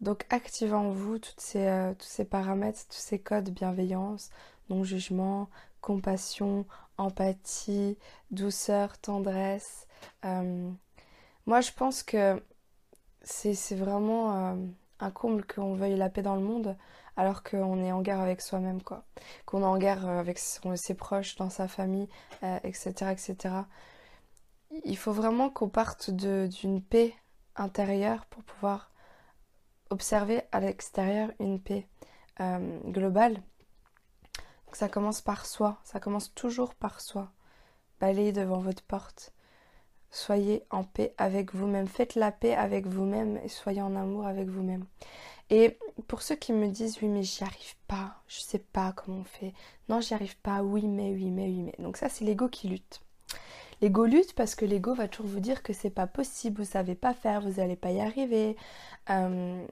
Donc 0.00 0.26
activez 0.30 0.74
en 0.74 0.90
vous 0.90 1.18
euh, 1.56 1.94
tous 1.94 2.06
ces 2.06 2.24
paramètres, 2.24 2.86
tous 2.88 2.98
ces 2.98 3.18
codes 3.18 3.50
bienveillance, 3.50 4.30
non-jugement, 4.70 5.48
compassion, 5.80 6.66
empathie, 6.96 7.98
douceur, 8.30 8.98
tendresse. 8.98 9.86
Euh, 10.24 10.70
moi 11.46 11.60
je 11.60 11.72
pense 11.72 12.02
que 12.02 12.42
c'est 13.22 13.76
vraiment 13.76 14.52
euh, 14.52 14.56
un 15.00 15.10
comble 15.10 15.44
qu'on 15.46 15.74
veuille 15.74 15.96
la 15.96 16.08
paix 16.08 16.22
dans 16.22 16.36
le 16.36 16.42
monde 16.42 16.76
alors 17.16 17.42
qu'on 17.42 17.82
est 17.82 17.90
en 17.90 18.00
guerre 18.00 18.20
avec 18.20 18.40
soi-même, 18.40 18.80
quoi. 18.80 19.04
Qu'on 19.44 19.62
est 19.62 19.66
en 19.66 19.76
guerre 19.76 20.08
avec 20.08 20.38
ses 20.38 20.94
proches, 20.94 21.34
dans 21.34 21.50
sa 21.50 21.66
famille, 21.66 22.08
etc., 22.62 22.94
euh, 23.02 23.10
etc. 23.10 23.54
il 24.84 24.96
faut 24.96 25.12
vraiment 25.12 25.50
qu'on 25.50 25.68
parte 25.68 26.10
d'une 26.10 26.80
paix 26.80 27.12
intérieure 27.56 28.24
pour 28.26 28.44
pouvoir 28.44 28.92
observer 29.90 30.42
à 30.52 30.60
l'extérieur 30.60 31.30
une 31.40 31.60
paix 31.60 31.88
euh, 32.40 32.78
globale. 32.84 33.42
Ça 34.72 34.88
commence 34.88 35.20
par 35.20 35.46
soi, 35.46 35.78
ça 35.84 36.00
commence 36.00 36.34
toujours 36.34 36.74
par 36.74 37.00
soi. 37.00 37.30
Balayez 38.00 38.32
devant 38.32 38.58
votre 38.58 38.82
porte. 38.82 39.32
Soyez 40.10 40.62
en 40.70 40.84
paix 40.84 41.14
avec 41.18 41.54
vous-même. 41.54 41.88
Faites 41.88 42.14
la 42.14 42.32
paix 42.32 42.54
avec 42.54 42.86
vous-même 42.86 43.38
et 43.44 43.48
soyez 43.48 43.82
en 43.82 43.96
amour 43.96 44.26
avec 44.26 44.48
vous-même. 44.48 44.84
Et 45.50 45.78
pour 46.06 46.22
ceux 46.22 46.36
qui 46.36 46.52
me 46.52 46.68
disent 46.68 46.98
oui 47.02 47.08
mais 47.08 47.22
j'y 47.22 47.42
arrive 47.42 47.76
pas, 47.86 48.16
je 48.28 48.40
sais 48.40 48.58
pas 48.58 48.92
comment 48.92 49.18
on 49.18 49.24
fait. 49.24 49.54
Non 49.88 50.00
j'y 50.00 50.14
arrive 50.14 50.38
pas, 50.38 50.62
oui 50.62 50.86
mais 50.86 51.12
oui 51.12 51.30
mais 51.30 51.46
oui 51.46 51.62
mais. 51.62 51.74
Donc 51.82 51.96
ça 51.96 52.08
c'est 52.08 52.24
l'ego 52.24 52.48
qui 52.48 52.68
lutte. 52.68 53.00
L'ego 53.80 54.04
lutte 54.04 54.34
parce 54.34 54.54
que 54.54 54.64
l'ego 54.64 54.94
va 54.94 55.08
toujours 55.08 55.30
vous 55.30 55.40
dire 55.40 55.62
que 55.62 55.72
c'est 55.72 55.90
pas 55.90 56.06
possible, 56.06 56.62
vous 56.62 56.68
savez 56.68 56.94
pas 56.94 57.14
faire, 57.14 57.40
vous 57.40 57.60
n'allez 57.60 57.76
pas 57.76 57.90
y 57.90 58.00
arriver. 58.00 58.56
Euh, 59.10 59.66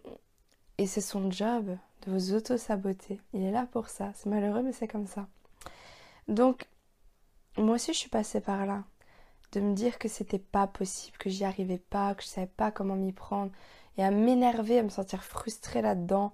et 0.78 0.86
c'est 0.86 1.00
son 1.00 1.30
job 1.30 1.76
de 2.02 2.12
vous 2.12 2.34
auto-saboter. 2.34 3.20
Il 3.32 3.42
est 3.42 3.50
là 3.50 3.66
pour 3.70 3.88
ça. 3.88 4.12
C'est 4.14 4.28
malheureux 4.28 4.62
mais 4.62 4.72
c'est 4.72 4.88
comme 4.88 5.06
ça. 5.06 5.26
Donc 6.28 6.66
moi 7.56 7.76
aussi 7.76 7.92
je 7.92 7.98
suis 7.98 8.10
passée 8.10 8.40
par 8.40 8.66
là 8.66 8.84
de 9.52 9.60
me 9.60 9.74
dire 9.74 9.98
que 9.98 10.08
c'était 10.08 10.38
pas 10.38 10.66
possible, 10.66 11.16
que 11.18 11.30
j'y 11.30 11.44
arrivais 11.44 11.78
pas, 11.78 12.14
que 12.14 12.22
je 12.22 12.28
savais 12.28 12.46
pas 12.46 12.70
comment 12.70 12.96
m'y 12.96 13.12
prendre, 13.12 13.52
et 13.96 14.04
à 14.04 14.10
m'énerver, 14.10 14.78
à 14.78 14.82
me 14.82 14.88
sentir 14.88 15.24
frustrée 15.24 15.82
là-dedans. 15.82 16.32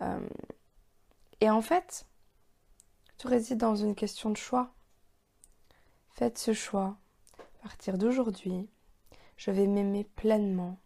Euh, 0.00 0.26
et 1.40 1.50
en 1.50 1.62
fait, 1.62 2.06
tout 3.18 3.28
réside 3.28 3.58
dans 3.58 3.76
une 3.76 3.94
question 3.94 4.30
de 4.30 4.36
choix. 4.36 4.72
Faites 6.10 6.38
ce 6.38 6.52
choix. 6.52 6.96
À 7.60 7.68
partir 7.68 7.98
d'aujourd'hui, 7.98 8.68
je 9.36 9.50
vais 9.50 9.66
m'aimer 9.66 10.04
pleinement, 10.04 10.78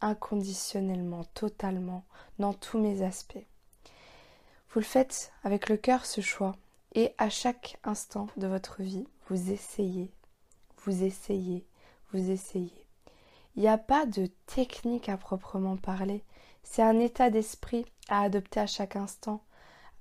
inconditionnellement, 0.00 1.24
totalement, 1.34 2.04
dans 2.38 2.52
tous 2.52 2.78
mes 2.78 3.02
aspects. 3.02 3.46
Vous 4.70 4.80
le 4.80 4.84
faites 4.84 5.32
avec 5.44 5.68
le 5.68 5.76
cœur 5.76 6.06
ce 6.06 6.20
choix. 6.20 6.56
Et 6.94 7.14
à 7.18 7.28
chaque 7.28 7.78
instant 7.84 8.28
de 8.36 8.46
votre 8.46 8.82
vie, 8.82 9.06
vous 9.28 9.50
essayez 9.52 10.10
vous 10.88 11.04
essayez, 11.04 11.66
vous 12.12 12.30
essayez. 12.30 12.86
Il 13.56 13.62
n'y 13.62 13.68
a 13.68 13.78
pas 13.78 14.06
de 14.06 14.26
technique 14.46 15.08
à 15.08 15.16
proprement 15.16 15.76
parler. 15.76 16.24
C'est 16.62 16.82
un 16.82 16.98
état 16.98 17.30
d'esprit 17.30 17.84
à 18.08 18.22
adopter 18.22 18.60
à 18.60 18.66
chaque 18.66 18.96
instant. 18.96 19.42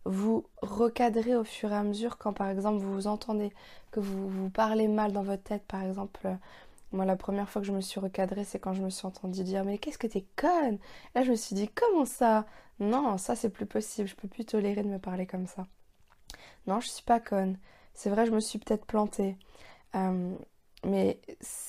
Vous 0.05 0.45
recadrez 0.61 1.35
au 1.35 1.43
fur 1.43 1.71
et 1.71 1.75
à 1.75 1.83
mesure 1.83 2.17
quand 2.17 2.31
par 2.31 2.49
exemple 2.49 2.79
vous 2.79 2.93
vous 2.93 3.07
entendez 3.07 3.51
que 3.91 3.99
vous 3.99 4.29
vous 4.29 4.49
parlez 4.49 4.87
mal 4.87 5.11
dans 5.11 5.23
votre 5.23 5.43
tête. 5.43 5.63
Par 5.67 5.83
exemple, 5.83 6.37
moi 6.91 7.05
la 7.05 7.15
première 7.15 7.49
fois 7.49 7.61
que 7.61 7.67
je 7.67 7.73
me 7.73 7.81
suis 7.81 7.99
recadrée, 7.99 8.43
c'est 8.43 8.59
quand 8.59 8.73
je 8.73 8.81
me 8.83 8.89
suis 8.89 9.05
entendue 9.07 9.43
dire 9.43 9.65
mais 9.65 9.77
qu'est-ce 9.77 9.97
que 9.97 10.07
t'es 10.07 10.25
conne? 10.35 10.79
Là 11.15 11.23
je 11.23 11.31
me 11.31 11.35
suis 11.35 11.55
dit 11.55 11.69
comment 11.69 12.05
ça? 12.05 12.45
Non, 12.79 13.17
ça 13.17 13.35
c'est 13.35 13.49
plus 13.49 13.65
possible, 13.65 14.07
je 14.07 14.15
peux 14.15 14.27
plus 14.27 14.45
tolérer 14.45 14.83
de 14.83 14.89
me 14.89 14.99
parler 14.99 15.25
comme 15.27 15.47
ça. 15.47 15.65
Non, 16.67 16.79
je 16.79 16.87
suis 16.87 17.03
pas 17.03 17.19
conne. 17.19 17.57
C'est 17.93 18.09
vrai, 18.09 18.25
je 18.25 18.31
me 18.31 18.39
suis 18.39 18.59
peut-être 18.59 18.85
plantée. 18.85 19.37
Euh, 19.95 20.35
mais 20.85 21.19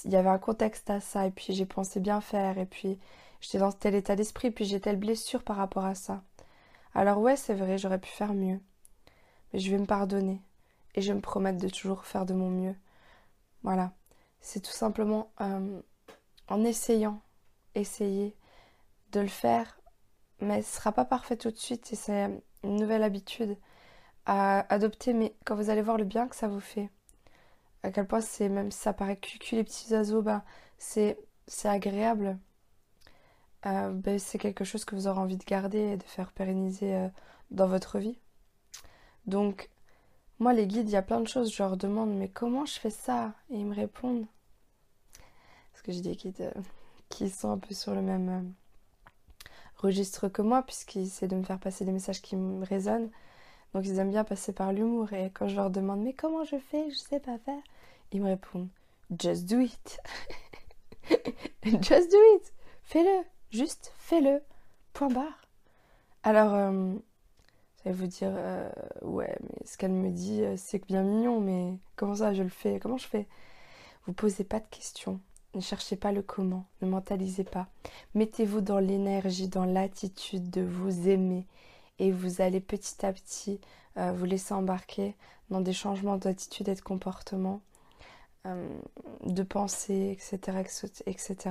il 0.05 0.11
y 0.13 0.17
avait 0.17 0.29
un 0.29 0.39
contexte 0.39 0.91
à 0.91 1.01
ça, 1.01 1.27
et 1.27 1.31
puis 1.31 1.55
j'ai 1.55 1.67
pensé 1.67 2.01
bien 2.01 2.21
faire, 2.21 2.59
et 2.59 2.67
puis 2.67 2.99
j'étais 3.41 3.59
dans 3.59 3.73
tel 3.73 3.95
état 3.95 4.17
d'esprit, 4.17 4.51
puis 4.51 4.65
j'ai 4.65 4.81
telle 4.81 4.97
blessure 4.99 5.43
par 5.45 5.57
rapport 5.57 5.85
à 5.85 5.95
ça. 5.95 6.23
Alors 6.95 7.19
ouais, 7.21 7.37
c'est 7.37 7.55
vrai, 7.55 7.79
j'aurais 7.79 8.01
pu 8.01 8.11
faire 8.11 8.35
mieux. 8.35 8.61
Mais 9.53 9.59
je 9.61 9.71
vais 9.71 9.79
me 9.79 9.87
pardonner, 9.87 10.43
et 10.95 11.03
je 11.03 11.09
vais 11.13 11.17
me 11.17 11.23
promettre 11.23 11.59
de 11.59 11.69
toujours 11.69 12.05
faire 12.05 12.27
de 12.27 12.35
mon 12.35 12.51
mieux. 12.51 12.75
Voilà. 13.63 13.93
C'est 14.40 14.61
tout 14.61 14.73
simplement 14.73 15.33
euh, 15.40 15.80
en 16.49 16.64
essayant, 16.64 17.23
essayer 17.75 18.37
de 19.12 19.21
le 19.21 19.28
faire, 19.28 19.80
mais 20.40 20.62
ce 20.62 20.76
sera 20.76 20.92
pas 20.92 21.04
parfait 21.04 21.37
tout 21.37 21.50
de 21.50 21.57
suite, 21.57 21.92
et 21.92 21.97
c'est 21.97 22.42
une 22.62 22.76
nouvelle 22.76 23.02
habitude 23.02 23.57
à 24.26 24.73
adopter, 24.73 25.12
mais 25.14 25.35
quand 25.45 25.57
vous 25.57 25.71
allez 25.71 25.83
voir 25.83 25.97
le 25.99 26.04
bien 26.04 26.28
que 26.28 26.37
ça 26.37 26.49
vous 26.49 26.61
fait 26.61 26.90
à 27.83 27.90
quel 27.90 28.07
point 28.07 28.21
c'est, 28.21 28.49
même 28.49 28.71
si 28.71 28.78
ça 28.78 28.92
paraît 28.92 29.16
cucu 29.16 29.57
les 29.57 29.64
petits 29.64 29.92
oiseaux, 29.92 30.23
bah, 30.23 30.45
c'est, 30.78 31.18
c'est 31.47 31.68
agréable. 31.68 32.38
Euh, 33.66 33.92
ben, 33.92 34.18
c'est 34.18 34.38
quelque 34.38 34.64
chose 34.64 34.85
que 34.85 34.95
vous 34.95 35.09
aurez 35.09 35.21
envie 35.21 35.37
de 35.37 35.45
garder 35.45 35.78
et 35.78 35.97
de 35.97 36.02
faire 36.04 36.33
pérenniser 36.33 36.95
euh, 36.95 37.09
dans 37.50 37.66
votre 37.66 37.99
vie. 37.99 38.18
Donc, 39.26 39.71
moi, 40.38 40.52
les 40.52 40.66
guides, 40.66 40.88
il 40.88 40.92
y 40.92 40.97
a 40.97 41.02
plein 41.02 41.21
de 41.21 41.28
choses. 41.28 41.52
Je 41.52 41.62
leur 41.62 41.76
demande, 41.76 42.14
mais 42.14 42.28
comment 42.28 42.64
je 42.64 42.78
fais 42.78 42.90
ça? 42.90 43.35
Et 43.50 43.57
ils 43.57 43.66
me 43.66 43.75
répondent. 43.75 44.26
Parce 45.73 45.83
que 45.83 45.92
j'ai 45.92 46.00
des 46.00 46.16
guides 46.16 46.40
euh, 46.40 46.61
qui 47.09 47.28
sont 47.28 47.50
un 47.50 47.59
peu 47.59 47.75
sur 47.75 47.95
le 47.95 48.02
même 48.02 48.54
registre 49.76 50.28
que 50.28 50.42
moi, 50.42 50.62
puisqu'ils 50.62 51.02
essaient 51.02 51.28
de 51.28 51.37
me 51.37 51.45
faire 51.45 51.59
passer 51.59 51.85
des 51.85 51.92
messages 51.92 52.23
qui 52.23 52.37
me 52.37 52.64
résonnent. 52.64 53.11
Donc 53.75 53.85
ils 53.87 53.99
aiment 53.99 54.11
bien 54.11 54.25
passer 54.25 54.52
par 54.52 54.73
l'humour 54.73 55.12
et 55.12 55.30
quand 55.30 55.47
je 55.47 55.54
leur 55.54 55.71
demande 55.71 56.00
mais 56.00 56.14
comment 56.14 56.42
je 56.42 56.57
fais, 56.57 56.90
je 56.90 56.97
sais 56.97 57.21
pas 57.21 57.37
faire, 57.38 57.61
ils 58.12 58.23
me 58.23 58.26
répondent 58.26 58.68
just 59.11 59.47
do 59.47 59.61
it. 59.61 60.00
just 61.64 62.11
do 62.11 62.18
it. 62.37 62.52
Fais-le, 62.83 63.25
juste 63.50 63.92
fais-le. 63.99 64.42
Point 64.92 65.09
barre. 65.09 65.40
Alors 66.23 66.54
euh, 66.54 66.95
va 67.88 67.97
vous 67.97 68.07
dire 68.07 68.30
euh, 68.33 68.71
ouais, 69.02 69.37
mais 69.42 69.66
ce 69.66 69.76
qu'elle 69.76 69.92
me 69.92 70.11
dit 70.11 70.42
euh, 70.42 70.54
c'est 70.57 70.85
bien 70.87 71.02
mignon 71.02 71.40
mais 71.40 71.75
comment 71.97 72.16
ça 72.16 72.35
je 72.35 72.42
le 72.42 72.49
fais? 72.49 72.78
Comment 72.80 72.97
je 72.97 73.07
fais? 73.07 73.26
Vous 74.07 74.12
posez 74.12 74.45
pas 74.45 74.61
de 74.61 74.66
questions. 74.71 75.21
Ne 75.54 75.61
cherchez 75.61 75.97
pas 75.97 76.12
le 76.12 76.23
comment, 76.23 76.66
ne 76.83 76.88
mentalisez 76.88 77.45
pas. 77.45 77.68
Mettez-vous 78.14 78.61
dans 78.61 78.78
l'énergie, 78.78 79.49
dans 79.49 79.64
l'attitude 79.64 80.50
de 80.50 80.62
vous 80.62 81.09
aimer 81.09 81.47
et 81.99 82.11
vous 82.12 82.40
allez 82.40 82.61
petit 82.61 83.04
à 83.04 83.12
petit 83.12 83.61
euh, 83.97 84.12
vous 84.12 84.25
laisser 84.25 84.54
embarquer 84.54 85.16
dans 85.50 85.61
des 85.61 85.73
changements 85.73 86.16
d'attitude 86.16 86.68
et 86.68 86.75
de 86.75 86.80
comportement, 86.80 87.62
de 89.25 89.42
pensée, 89.42 90.11
etc., 90.12 90.59
etc. 91.07 91.50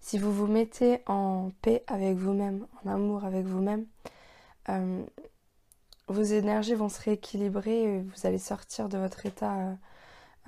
Si 0.00 0.18
vous 0.18 0.32
vous 0.32 0.46
mettez 0.46 1.00
en 1.06 1.50
paix 1.62 1.82
avec 1.86 2.16
vous-même, 2.16 2.66
en 2.84 2.90
amour 2.90 3.24
avec 3.24 3.44
vous-même, 3.46 3.86
euh, 4.68 5.04
vos 6.08 6.22
énergies 6.22 6.74
vont 6.74 6.88
se 6.88 7.00
rééquilibrer 7.02 7.82
et 7.82 8.00
vous 8.00 8.26
allez 8.26 8.38
sortir 8.38 8.88
de 8.88 8.98
votre 8.98 9.26
état 9.26 9.76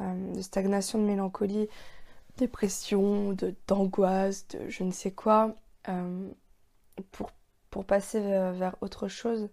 de 0.01 0.41
stagnation, 0.41 1.01
de 1.01 1.05
mélancolie, 1.05 1.69
dépression, 2.37 3.37
d'angoisse, 3.67 4.47
de, 4.49 4.69
je 4.69 4.85
ne 4.85 4.93
sais 4.93 5.11
quoi, 5.11 5.57
pour 7.11 7.33
pour 7.71 7.85
passer 7.85 8.21
vers 8.21 8.77
autre 8.81 9.09
chose. 9.09 9.49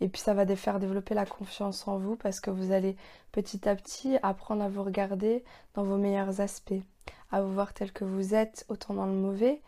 Et 0.00 0.08
puis 0.08 0.20
ça 0.20 0.34
va 0.34 0.44
faire 0.56 0.80
développer 0.80 1.14
la 1.14 1.26
confiance 1.26 1.86
en 1.86 1.96
vous 1.96 2.16
parce 2.16 2.40
que 2.40 2.50
vous 2.50 2.72
allez 2.72 2.96
petit 3.30 3.68
à 3.68 3.76
petit 3.76 4.16
apprendre 4.22 4.64
à 4.64 4.68
vous 4.68 4.82
regarder 4.82 5.44
dans 5.74 5.84
vos 5.84 5.96
meilleurs 5.96 6.40
aspects, 6.40 6.82
à 7.30 7.40
vous 7.40 7.52
voir 7.52 7.72
tel 7.72 7.92
que 7.92 8.04
vous 8.04 8.34
êtes, 8.34 8.64
autant 8.68 8.94
dans 8.94 9.06
le 9.06 9.12
mauvais, 9.12 9.62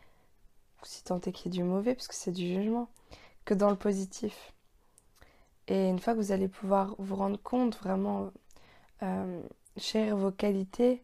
si 0.83 1.05
tant 1.05 1.21
est 1.21 1.31
qu'il 1.31 1.55
y 1.55 1.57
ait 1.57 1.63
du 1.63 1.65
mauvais, 1.65 1.95
puisque 1.95 2.15
c'est 2.15 2.33
du 2.33 2.47
jugement, 2.47 2.89
que 3.45 3.55
dans 3.55 3.71
le 3.71 3.77
positif. 3.77 4.53
Et 5.69 5.89
une 5.89 5.99
fois 5.99 6.15
que 6.15 6.19
vous 6.19 6.33
allez 6.33 6.49
pouvoir 6.49 6.95
vous 6.99 7.17
rendre 7.17 7.41
compte 7.43 7.77
vraiment, 7.79 8.31
euh, 9.03 9.43
chérir 9.77 10.17
vos 10.17 10.31
qualités, 10.31 11.03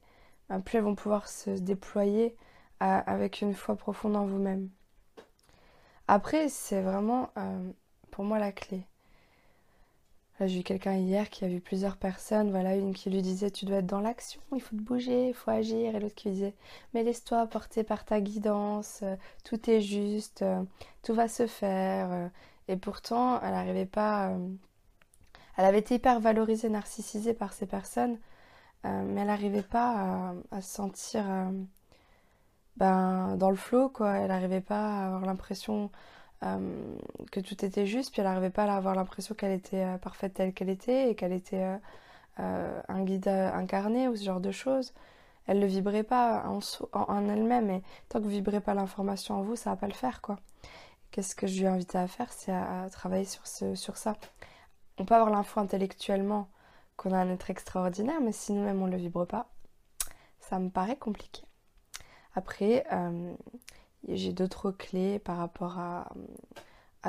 ben, 0.48 0.60
plus 0.60 0.78
elles 0.78 0.84
vont 0.84 0.94
pouvoir 0.94 1.28
se 1.28 1.50
déployer 1.50 2.36
avec 2.80 3.42
une 3.42 3.54
foi 3.54 3.76
profonde 3.76 4.16
en 4.16 4.24
vous-même. 4.24 4.70
Après, 6.08 6.48
c'est 6.48 6.80
vraiment 6.80 7.30
euh, 7.36 7.72
pour 8.10 8.24
moi 8.24 8.38
la 8.38 8.52
clé. 8.52 8.84
J'ai 10.40 10.58
vu 10.58 10.62
quelqu'un 10.62 10.94
hier 10.94 11.28
qui 11.28 11.44
a 11.44 11.48
vu 11.48 11.60
plusieurs 11.60 11.98
personnes, 11.98 12.50
voilà, 12.50 12.74
une 12.74 12.94
qui 12.94 13.10
lui 13.10 13.20
disait 13.20 13.50
tu 13.50 13.66
dois 13.66 13.78
être 13.78 13.86
dans 13.86 14.00
l'action, 14.00 14.40
il 14.54 14.62
faut 14.62 14.74
te 14.74 14.80
bouger, 14.80 15.28
il 15.28 15.34
faut 15.34 15.50
agir, 15.50 15.94
et 15.94 16.00
l'autre 16.00 16.14
qui 16.14 16.28
lui 16.28 16.34
disait 16.36 16.54
mais 16.94 17.02
laisse-toi 17.02 17.46
porter 17.46 17.84
par 17.84 18.06
ta 18.06 18.22
guidance, 18.22 19.00
euh, 19.02 19.16
tout 19.44 19.68
est 19.68 19.82
juste, 19.82 20.40
euh, 20.42 20.62
tout 21.02 21.12
va 21.14 21.28
se 21.28 21.46
faire. 21.46 22.30
Et 22.68 22.76
pourtant, 22.76 23.40
elle 23.42 23.52
n'arrivait 23.52 23.86
pas. 23.86 24.32
elle 25.56 25.64
avait 25.64 25.80
été 25.80 25.96
hyper 25.96 26.20
valorisée, 26.20 26.68
narcissisée 26.70 27.34
par 27.34 27.52
ces 27.52 27.66
personnes, 27.66 28.18
mais 28.84 29.20
elle 29.20 29.26
n'arrivait 29.26 29.62
pas 29.62 30.34
à, 30.50 30.62
se 30.62 30.74
sentir 30.74 31.24
ben, 32.76 33.36
dans 33.36 33.50
le 33.50 33.56
flot, 33.56 33.88
quoi. 33.90 34.16
Elle 34.18 34.28
n'arrivait 34.28 34.60
pas 34.60 35.00
à 35.00 35.06
avoir 35.06 35.26
l'impression 35.26 35.90
euh, 36.42 36.96
que 37.30 37.40
tout 37.40 37.64
était 37.64 37.86
juste, 37.86 38.12
puis 38.12 38.22
elle 38.22 38.28
n'arrivait 38.28 38.50
pas 38.50 38.64
à 38.64 38.76
avoir 38.76 38.94
l'impression 38.94 39.34
qu'elle 39.34 39.52
était 39.52 39.84
euh, 39.84 39.98
parfaite 39.98 40.34
telle 40.34 40.54
qu'elle 40.54 40.70
était 40.70 41.10
et 41.10 41.14
qu'elle 41.14 41.32
était 41.32 41.78
euh, 42.38 42.80
un 42.88 43.04
guide 43.04 43.28
incarné 43.28 44.08
ou 44.08 44.16
ce 44.16 44.24
genre 44.24 44.40
de 44.40 44.50
choses. 44.50 44.94
Elle 45.46 45.58
ne 45.58 45.66
vibrait 45.66 46.02
pas 46.02 46.44
en, 46.46 46.60
en, 46.92 47.28
elle-même 47.28 47.70
et 47.70 47.82
tant 48.08 48.20
que 48.20 48.24
vous 48.24 48.30
vibrez 48.30 48.60
pas 48.60 48.72
l'information 48.74 49.36
en 49.36 49.42
vous, 49.42 49.56
ça 49.56 49.70
va 49.70 49.76
pas 49.76 49.86
le 49.86 49.92
faire, 49.92 50.22
quoi. 50.22 50.38
Qu'est-ce 51.10 51.34
que 51.34 51.46
je 51.46 51.58
lui 51.58 51.64
ai 51.64 51.68
invité 51.68 51.98
à 51.98 52.06
faire 52.06 52.32
C'est 52.32 52.52
à, 52.52 52.88
travailler 52.90 53.24
sur, 53.24 53.46
ce, 53.46 53.74
sur 53.74 53.96
ça. 53.96 54.16
On 54.98 55.04
peut 55.04 55.14
avoir 55.14 55.30
l'info 55.30 55.60
intellectuellement 55.60 56.48
qu'on 56.96 57.12
a 57.12 57.18
un 57.18 57.30
être 57.30 57.50
extraordinaire, 57.50 58.20
mais 58.22 58.32
si 58.32 58.52
nous-mêmes 58.52 58.80
on 58.80 58.86
ne 58.86 58.92
le 58.92 58.98
vibre 58.98 59.26
pas, 59.26 59.48
ça 60.40 60.58
me 60.58 60.70
paraît 60.70 60.96
compliqué. 60.96 61.42
Après, 62.34 62.84
j'ai 64.08 64.32
d'autres 64.32 64.70
clés 64.70 65.18
par 65.18 65.36
rapport 65.36 65.78
à, 65.78 66.08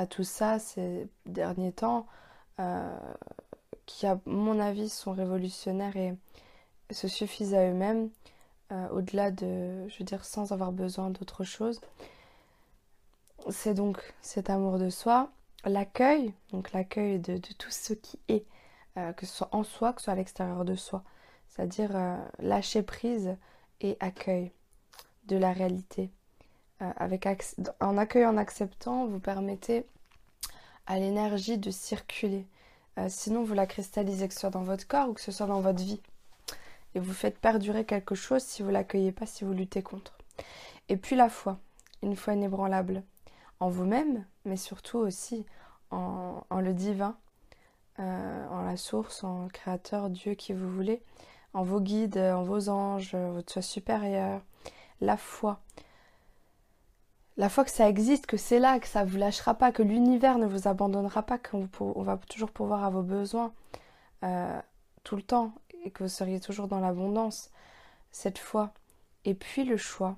tout 0.06 0.24
ça 0.24 0.58
ces 0.58 1.08
derniers 1.26 1.72
temps 1.72 2.06
euh, 2.60 2.98
qui, 3.86 4.06
à 4.06 4.18
mon 4.26 4.58
avis, 4.58 4.88
sont 4.88 5.12
révolutionnaires 5.12 5.96
et 5.96 6.14
se 6.90 7.08
suffisent 7.08 7.54
à 7.54 7.68
eux-mêmes, 7.68 8.10
euh, 8.72 8.88
au-delà 8.90 9.30
de, 9.30 9.88
je 9.88 9.98
veux 9.98 10.04
dire, 10.04 10.24
sans 10.24 10.52
avoir 10.52 10.72
besoin 10.72 11.10
d'autre 11.10 11.44
chose. 11.44 11.80
C'est 13.50 13.74
donc 13.74 14.14
cet 14.20 14.50
amour 14.50 14.78
de 14.78 14.88
soi, 14.88 15.30
l'accueil, 15.64 16.32
donc 16.52 16.72
l'accueil 16.72 17.18
de, 17.18 17.36
tout 17.36 17.70
ce 17.70 17.92
qui 17.92 18.18
est, 18.28 18.46
que 19.16 19.26
ce 19.26 19.34
soit 19.34 19.48
en 19.52 19.64
soi, 19.64 19.92
que 19.92 20.00
ce 20.00 20.04
soit 20.04 20.12
à 20.12 20.16
l'extérieur 20.16 20.64
de 20.64 20.74
soi. 20.74 21.02
C'est-à-dire 21.48 21.90
lâcher 22.38 22.82
prise 22.82 23.36
et 23.80 23.96
accueil 24.00 24.52
de 25.26 25.36
la 25.36 25.52
réalité. 25.52 26.10
Euh, 26.82 26.92
en 27.80 27.96
accueillant, 27.96 28.30
en 28.30 28.36
acceptant, 28.36 29.06
vous 29.06 29.20
permettez 29.20 29.86
à 30.86 30.98
l'énergie 30.98 31.58
de 31.58 31.70
circuler. 31.70 32.46
Euh, 32.98 33.06
sinon, 33.08 33.44
vous 33.44 33.54
la 33.54 33.66
cristallisez, 33.66 34.28
que 34.28 34.34
ce 34.34 34.40
soit 34.40 34.50
dans 34.50 34.64
votre 34.64 34.86
corps 34.86 35.08
ou 35.08 35.12
que 35.14 35.20
ce 35.20 35.32
soit 35.32 35.46
dans 35.46 35.60
votre 35.60 35.82
vie. 35.82 36.00
Et 36.94 37.00
vous 37.00 37.12
faites 37.12 37.38
perdurer 37.38 37.84
quelque 37.84 38.14
chose 38.14 38.42
si 38.42 38.62
vous 38.62 38.70
l'accueillez 38.70 39.12
pas, 39.12 39.26
si 39.26 39.44
vous 39.44 39.52
luttez 39.52 39.82
contre. 39.82 40.18
Et 40.88 40.96
puis 40.96 41.16
la 41.16 41.28
foi, 41.28 41.58
une 42.02 42.16
foi 42.16 42.34
inébranlable 42.34 43.02
en 43.60 43.68
vous-même, 43.68 44.26
mais 44.44 44.56
surtout 44.56 44.98
aussi 44.98 45.46
en, 45.90 46.42
le 46.50 46.72
divin, 46.74 47.16
euh, 47.98 48.48
en 48.48 48.62
la 48.62 48.76
source, 48.76 49.24
en 49.24 49.48
créateur, 49.48 50.10
Dieu 50.10 50.34
qui 50.34 50.52
vous 50.52 50.70
voulez, 50.70 51.02
en 51.54 51.62
vos 51.62 51.80
guides, 51.80 52.18
en 52.18 52.42
vos 52.42 52.68
anges, 52.68 53.14
votre 53.14 53.52
soi 53.52 53.62
supérieur, 53.62 54.42
la 55.00 55.16
foi. 55.16 55.60
La 57.36 57.48
foi 57.48 57.64
que 57.64 57.70
ça 57.70 57.88
existe, 57.88 58.26
que 58.26 58.36
c'est 58.36 58.58
là, 58.58 58.78
que 58.78 58.86
ça 58.86 59.04
ne 59.04 59.10
vous 59.10 59.16
lâchera 59.16 59.54
pas, 59.54 59.72
que 59.72 59.82
l'univers 59.82 60.38
ne 60.38 60.46
vous 60.46 60.68
abandonnera 60.68 61.22
pas, 61.22 61.38
qu'on 61.38 61.68
va 62.02 62.16
toujours 62.28 62.50
pouvoir 62.50 62.84
à 62.84 62.90
vos 62.90 63.02
besoins 63.02 63.52
euh, 64.22 64.60
tout 65.02 65.16
le 65.16 65.22
temps 65.22 65.52
et 65.84 65.90
que 65.90 66.02
vous 66.02 66.08
seriez 66.08 66.40
toujours 66.40 66.68
dans 66.68 66.80
l'abondance. 66.80 67.50
Cette 68.10 68.38
foi. 68.38 68.72
Et 69.24 69.34
puis 69.34 69.64
le 69.64 69.76
choix. 69.76 70.16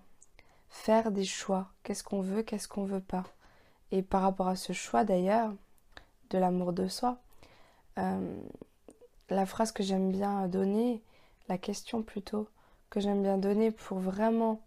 Faire 0.68 1.12
des 1.12 1.24
choix. 1.24 1.68
Qu'est-ce 1.84 2.02
qu'on 2.02 2.20
veut, 2.20 2.42
qu'est-ce 2.42 2.66
qu'on 2.66 2.84
veut 2.84 3.00
pas. 3.00 3.24
Et 3.92 4.02
par 4.02 4.22
rapport 4.22 4.48
à 4.48 4.56
ce 4.56 4.72
choix 4.72 5.04
d'ailleurs, 5.04 5.52
de 6.30 6.38
l'amour 6.38 6.72
de 6.72 6.88
soi, 6.88 7.18
euh, 7.98 8.36
la 9.30 9.46
phrase 9.46 9.70
que 9.70 9.84
j'aime 9.84 10.10
bien 10.10 10.48
donner, 10.48 11.00
la 11.48 11.58
question 11.58 12.02
plutôt, 12.02 12.48
que 12.90 12.98
j'aime 13.00 13.22
bien 13.22 13.38
donner 13.38 13.70
pour 13.70 13.98
vraiment 13.98 14.60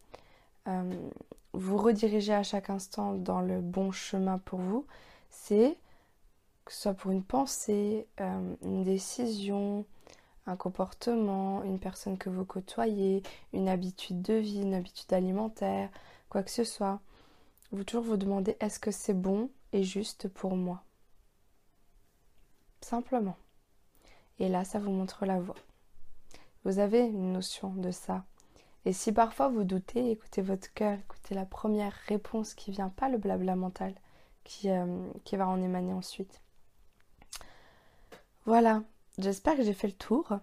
euh, 0.68 1.10
vous 1.58 1.78
rediriger 1.78 2.34
à 2.34 2.44
chaque 2.44 2.70
instant 2.70 3.14
dans 3.14 3.42
le 3.42 3.62
bon 3.62 3.92
chemin 3.92 4.38
pour 4.38 4.60
vous, 4.60 4.86
c'est 5.30 5.78
que 6.66 6.72
ce 6.72 6.84
soit 6.84 6.94
pour 6.94 7.12
une 7.12 7.24
pensée, 7.24 8.08
euh, 8.20 8.56
une 8.62 8.84
décision, 8.84 9.86
un 10.46 10.56
comportement, 10.56 11.64
une 11.64 11.80
personne 11.80 12.18
que 12.18 12.30
vous 12.30 12.46
côtoyez, 12.46 13.24
une 13.54 13.70
habitude 13.70 14.22
de 14.22 14.36
vie, 14.36 14.62
une 14.62 14.76
habitude 14.76 15.12
alimentaire, 15.12 15.90
quoi 16.30 16.44
que 16.44 16.52
ce 16.52 16.64
soit, 16.64 17.00
vous 17.72 17.84
toujours 17.84 18.04
vous 18.04 18.18
demandez 18.18 18.56
est-ce 18.60 18.80
que 18.80 18.92
c'est 18.92 19.14
bon 19.14 19.50
et 19.74 19.84
juste 19.84 20.28
pour 20.28 20.56
moi? 20.56 20.84
Simplement. 22.82 23.36
Et 24.40 24.48
là, 24.48 24.64
ça 24.64 24.80
vous 24.80 24.92
montre 24.92 25.26
la 25.26 25.40
voie. 25.40 25.56
Vous 26.64 26.80
avez 26.80 27.00
une 27.00 27.34
notion 27.34 27.74
de 27.74 27.92
ça. 27.92 28.24
Et 28.88 28.94
si 28.94 29.12
parfois 29.12 29.50
vous 29.50 29.66
doutez, 29.66 30.12
écoutez 30.12 30.42
votre 30.42 30.74
cœur, 30.74 30.98
écoutez 30.98 31.36
la 31.36 31.44
première 31.44 31.92
réponse 32.08 32.54
qui 32.54 32.72
vient, 32.72 32.88
pas 32.88 33.10
le 33.10 33.18
blabla 33.18 33.58
mental 33.58 33.94
qui, 34.46 34.70
euh, 34.70 35.10
qui 35.26 35.36
va 35.36 35.46
en 35.46 35.62
émaner 35.62 35.92
ensuite. 35.92 36.40
Voilà, 38.46 38.82
j'espère 39.18 39.58
que 39.58 39.64
j'ai 39.64 39.74
fait 39.74 39.88
le 39.88 39.94
tour. 39.94 40.40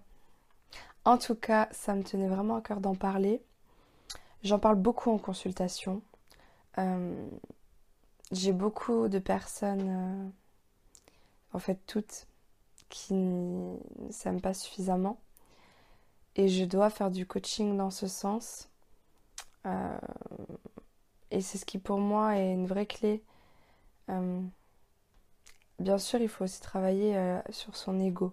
En 1.07 1.17
tout 1.17 1.35
cas, 1.35 1.69
ça 1.73 1.95
me 1.95 2.03
tenait 2.03 2.29
vraiment 2.29 2.57
à 2.57 2.61
cœur 2.61 2.83
d'en 2.83 2.95
parler. 2.95 3.41
J'en 4.43 4.59
parle 4.59 4.77
beaucoup 4.77 5.11
en 5.11 5.17
consultation. 5.17 6.03
Euh, 6.77 7.27
j'ai 8.31 8.53
beaucoup 8.53 9.09
de 9.09 9.21
personnes, 9.21 9.89
euh, 9.89 10.29
en 11.55 11.59
fait 11.61 11.81
toutes, 11.87 12.27
qui 12.91 13.15
ne 13.15 13.79
s'aiment 14.11 14.43
pas 14.43 14.53
suffisamment 14.53 15.19
et 16.37 16.49
je 16.49 16.65
dois 16.65 16.91
faire 16.91 17.11
du 17.11 17.27
coaching 17.27 17.77
dans 17.77 17.91
ce 17.91 18.07
sens. 18.09 18.69
Euh, 19.67 19.99
et 21.31 21.41
c'est 21.41 21.59
ce 21.59 21.65
qui 21.65 21.79
pour 21.79 21.99
moi 21.99 22.37
est 22.39 22.53
une 22.53 22.67
vraie 22.67 22.87
clé. 22.87 23.23
Euh, 24.11 24.41
bien 25.79 25.99
sûr, 25.99 26.21
il 26.21 26.29
faut 26.29 26.45
aussi 26.45 26.61
travailler 26.61 27.17
euh, 27.17 27.41
sur 27.51 27.77
son 27.77 27.99
ego. 28.01 28.33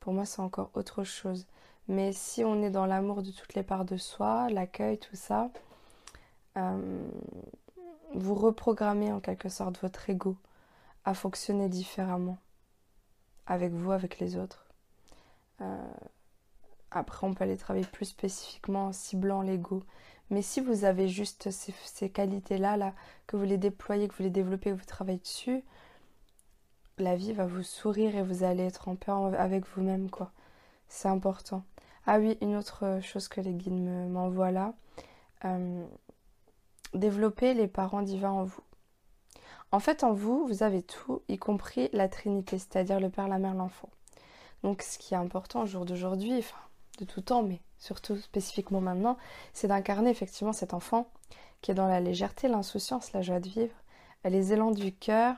Pour 0.00 0.12
moi, 0.12 0.24
c'est 0.24 0.40
encore 0.40 0.70
autre 0.74 1.04
chose. 1.04 1.46
Mais 1.88 2.12
si 2.12 2.44
on 2.44 2.62
est 2.62 2.70
dans 2.70 2.86
l'amour 2.86 3.22
de 3.22 3.30
toutes 3.30 3.54
les 3.54 3.62
parts 3.62 3.84
de 3.84 3.96
soi, 3.96 4.48
l'accueil, 4.50 4.98
tout 4.98 5.16
ça, 5.16 5.50
vous 8.14 8.34
reprogrammez 8.34 9.10
en 9.10 9.20
quelque 9.20 9.48
sorte 9.48 9.80
votre 9.80 10.08
ego 10.10 10.36
à 11.04 11.14
fonctionner 11.14 11.68
différemment 11.68 12.38
avec 13.46 13.72
vous, 13.72 13.90
avec 13.90 14.18
les 14.18 14.36
autres. 14.36 14.66
Après, 16.94 17.26
on 17.26 17.34
peut 17.34 17.44
aller 17.44 17.56
travailler 17.56 17.86
plus 17.86 18.06
spécifiquement 18.06 18.86
en 18.86 18.92
ciblant 18.92 19.42
l'ego. 19.42 19.82
Mais 20.30 20.42
si 20.42 20.60
vous 20.60 20.84
avez 20.84 21.08
juste 21.08 21.50
ces, 21.50 22.10
qualités-là, 22.10 22.76
là, 22.76 22.94
que 23.26 23.36
vous 23.36 23.44
les 23.44 23.58
déployez, 23.58 24.08
que 24.08 24.14
vous 24.14 24.22
les 24.22 24.30
développez, 24.30 24.70
que 24.70 24.76
vous 24.76 24.84
travaillez 24.84 25.18
dessus, 25.18 25.62
la 26.98 27.16
vie 27.16 27.32
va 27.32 27.46
vous 27.46 27.62
sourire 27.62 28.16
et 28.16 28.22
vous 28.22 28.44
allez 28.44 28.64
être 28.64 28.88
en 28.88 28.96
paix 28.96 29.12
avec 29.36 29.66
vous-même, 29.68 30.10
quoi. 30.10 30.32
C'est 30.88 31.08
important. 31.08 31.64
Ah 32.06 32.18
oui, 32.18 32.36
une 32.40 32.56
autre 32.56 33.00
chose 33.02 33.28
que 33.28 33.40
les 33.40 33.52
guides 33.52 33.74
m'envoient 34.10 34.50
là. 34.50 34.74
Euh, 35.44 35.84
développer 36.94 37.54
les 37.54 37.68
parents 37.68 38.02
divins 38.02 38.30
en 38.30 38.44
vous. 38.44 38.62
En 39.70 39.80
fait, 39.80 40.04
en 40.04 40.12
vous, 40.12 40.46
vous 40.46 40.62
avez 40.62 40.82
tout, 40.82 41.22
y 41.28 41.38
compris 41.38 41.88
la 41.92 42.08
Trinité, 42.08 42.58
c'est-à-dire 42.58 43.00
le 43.00 43.08
Père, 43.08 43.28
la 43.28 43.38
Mère, 43.38 43.54
l'enfant. 43.54 43.88
Donc, 44.62 44.82
ce 44.82 44.98
qui 44.98 45.14
est 45.14 45.16
important 45.16 45.62
au 45.62 45.66
jour 45.66 45.86
d'aujourd'hui, 45.86 46.38
enfin, 46.38 46.58
de 46.98 47.04
tout 47.04 47.20
temps, 47.20 47.42
mais 47.42 47.60
surtout 47.78 48.16
spécifiquement 48.16 48.80
maintenant, 48.80 49.16
c'est 49.52 49.68
d'incarner 49.68 50.10
effectivement 50.10 50.52
cet 50.52 50.74
enfant 50.74 51.08
qui 51.60 51.70
est 51.70 51.74
dans 51.74 51.88
la 51.88 52.00
légèreté, 52.00 52.48
l'insouciance, 52.48 53.12
la 53.12 53.22
joie 53.22 53.40
de 53.40 53.48
vivre, 53.48 53.74
les 54.24 54.52
élans 54.52 54.70
du 54.72 54.92
cœur, 54.92 55.36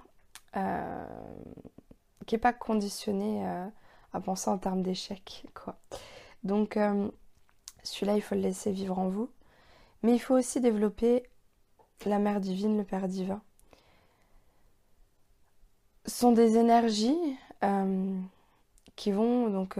euh, 0.56 1.06
qui 2.26 2.34
n'est 2.34 2.40
pas 2.40 2.52
conditionné 2.52 3.46
euh, 3.46 3.66
à 4.12 4.20
penser 4.20 4.48
en 4.48 4.58
termes 4.58 4.82
d'échec. 4.82 5.44
Donc 6.42 6.76
euh, 6.76 7.10
celui-là, 7.82 8.16
il 8.16 8.22
faut 8.22 8.34
le 8.34 8.40
laisser 8.40 8.72
vivre 8.72 8.98
en 8.98 9.08
vous. 9.08 9.28
Mais 10.02 10.14
il 10.14 10.18
faut 10.18 10.34
aussi 10.34 10.60
développer 10.60 11.24
la 12.06 12.18
mère 12.18 12.40
divine, 12.40 12.76
le 12.76 12.84
Père 12.84 13.08
divin. 13.08 13.42
Ce 16.06 16.16
sont 16.16 16.32
des 16.32 16.58
énergies 16.58 17.16
qui 18.94 19.10
vont 19.10 19.48
donc 19.48 19.78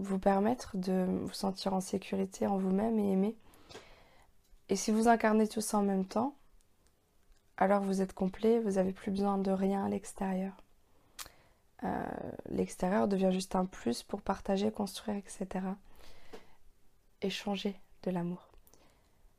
vous 0.00 0.18
permettre 0.18 0.76
de 0.76 1.06
vous 1.22 1.32
sentir 1.32 1.74
en 1.74 1.80
sécurité 1.80 2.46
en 2.46 2.58
vous-même 2.58 2.98
et 2.98 3.12
aimer. 3.12 3.36
Et 4.68 4.76
si 4.76 4.90
vous 4.90 5.08
incarnez 5.08 5.48
tout 5.48 5.60
ça 5.60 5.78
en 5.78 5.82
même 5.82 6.04
temps, 6.04 6.34
alors 7.56 7.82
vous 7.82 8.00
êtes 8.00 8.14
complet, 8.14 8.58
vous 8.60 8.72
n'avez 8.72 8.92
plus 8.92 9.10
besoin 9.10 9.36
de 9.36 9.50
rien 9.50 9.84
à 9.84 9.88
l'extérieur. 9.88 10.52
Euh, 11.84 12.04
l'extérieur 12.48 13.08
devient 13.08 13.30
juste 13.32 13.54
un 13.54 13.66
plus 13.66 14.02
pour 14.02 14.22
partager, 14.22 14.70
construire, 14.70 15.16
etc. 15.16 15.48
Échanger 17.20 17.78
de 18.02 18.10
l'amour. 18.10 18.48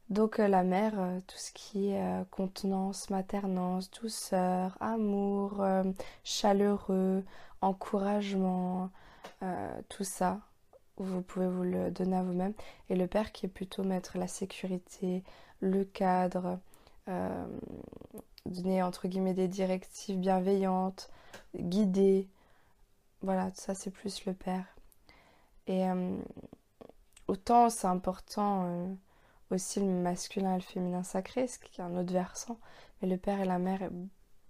Donc 0.10 0.40
euh, 0.40 0.48
la 0.48 0.64
mère, 0.64 0.94
euh, 0.98 1.20
tout 1.28 1.38
ce 1.38 1.52
qui 1.52 1.92
est 1.92 2.30
contenance, 2.30 3.10
maternance, 3.10 3.90
douceur, 3.90 4.78
amour, 4.80 5.66
chaleureux, 6.24 7.24
encouragement, 7.62 8.90
tout 9.90 10.04
ça, 10.04 10.40
vous 11.04 11.22
pouvez 11.22 11.48
vous 11.48 11.64
le 11.64 11.92
donner 11.92 12.18
à 12.18 12.24
vous-même. 12.24 12.54
Et 12.90 12.96
le 12.96 13.08
père 13.08 13.32
qui 13.32 13.46
est 13.46 13.50
plutôt 13.50 13.84
mettre 13.84 14.18
la 14.18 14.28
sécurité, 14.28 15.24
le 15.60 15.84
cadre, 15.84 16.60
euh, 17.08 17.46
donner 18.46 18.82
entre 18.84 19.08
guillemets 19.08 19.34
des 19.34 19.48
directives 19.48 20.18
bienveillantes, 20.18 21.10
guider. 21.56 22.28
Voilà, 23.22 23.52
ça 23.54 23.76
c'est 23.76 23.92
plus 23.92 24.26
le 24.26 24.34
père. 24.34 24.66
Et 25.68 25.88
euh, 25.88 26.18
autant 27.28 27.70
c'est 27.70 27.88
important 27.88 28.66
euh, 28.66 28.94
aussi 29.52 29.80
le 29.80 29.86
masculin 29.86 30.54
et 30.54 30.60
le 30.60 30.62
féminin 30.62 31.04
sacré, 31.04 31.48
ce 31.48 31.60
qui 31.60 31.82
est 31.82 31.84
un 31.84 31.96
autre 31.98 32.14
versant, 32.14 32.60
mais 33.02 33.08
le 33.08 33.18
père 33.18 33.40
et 33.40 33.46
la 33.46 33.60
mère 33.60 33.90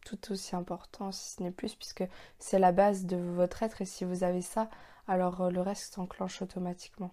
tout 0.05 0.31
aussi 0.31 0.55
important, 0.55 1.11
si 1.11 1.35
ce 1.35 1.43
n'est 1.43 1.51
plus, 1.51 1.75
puisque 1.75 2.03
c'est 2.39 2.59
la 2.59 2.71
base 2.71 3.05
de 3.05 3.17
votre 3.17 3.63
être 3.63 3.81
et 3.81 3.85
si 3.85 4.05
vous 4.05 4.23
avez 4.23 4.41
ça, 4.41 4.69
alors 5.07 5.41
euh, 5.41 5.49
le 5.49 5.61
reste 5.61 5.93
s'enclenche 5.93 6.41
automatiquement. 6.41 7.11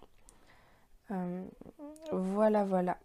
voilà, 2.12 2.64
voilà. 2.64 2.98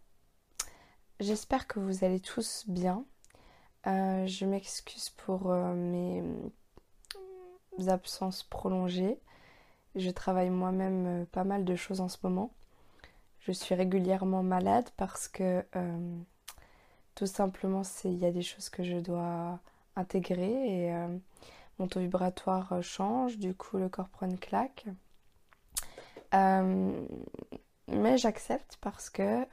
J'espère 1.19 1.67
que 1.67 1.79
vous 1.79 2.03
allez 2.03 2.19
tous 2.19 2.65
bien. 2.67 3.05
je 3.85 4.45
m'excuse 4.45 5.09
pour 5.11 5.53
mes 5.53 6.21
absences 7.87 8.43
prolongées. 8.43 9.19
Je 9.95 10.09
travaille 10.09 10.49
moi-même 10.49 11.25
pas 11.27 11.43
mal 11.43 11.63
de 11.65 11.75
choses 11.75 12.01
en 12.01 12.09
ce 12.09 12.17
moment. 12.23 12.51
Je 13.39 13.51
suis 13.51 13.75
régulièrement 13.75 14.43
malade 14.43 14.89
parce 14.97 15.27
que 15.27 15.63
tout 17.15 17.27
simplement 17.27 17.83
il 18.03 18.17
y 18.17 18.25
a 18.25 18.31
des 18.31 18.41
choses 18.41 18.69
que 18.69 18.83
je 18.83 18.97
dois 18.97 19.59
intégrer 19.95 20.87
et 20.87 20.93
mon 21.79 21.87
taux 21.87 21.99
vibratoire 21.99 22.81
change, 22.81 23.37
du 23.37 23.53
coup 23.55 23.77
le 23.77 23.89
corps 23.89 24.09
prend 24.09 24.25
une 24.27 24.39
claque. 24.39 24.85
mais 26.31 28.17
j'accepte 28.17 28.77
parce 28.81 29.09
que 29.09 29.45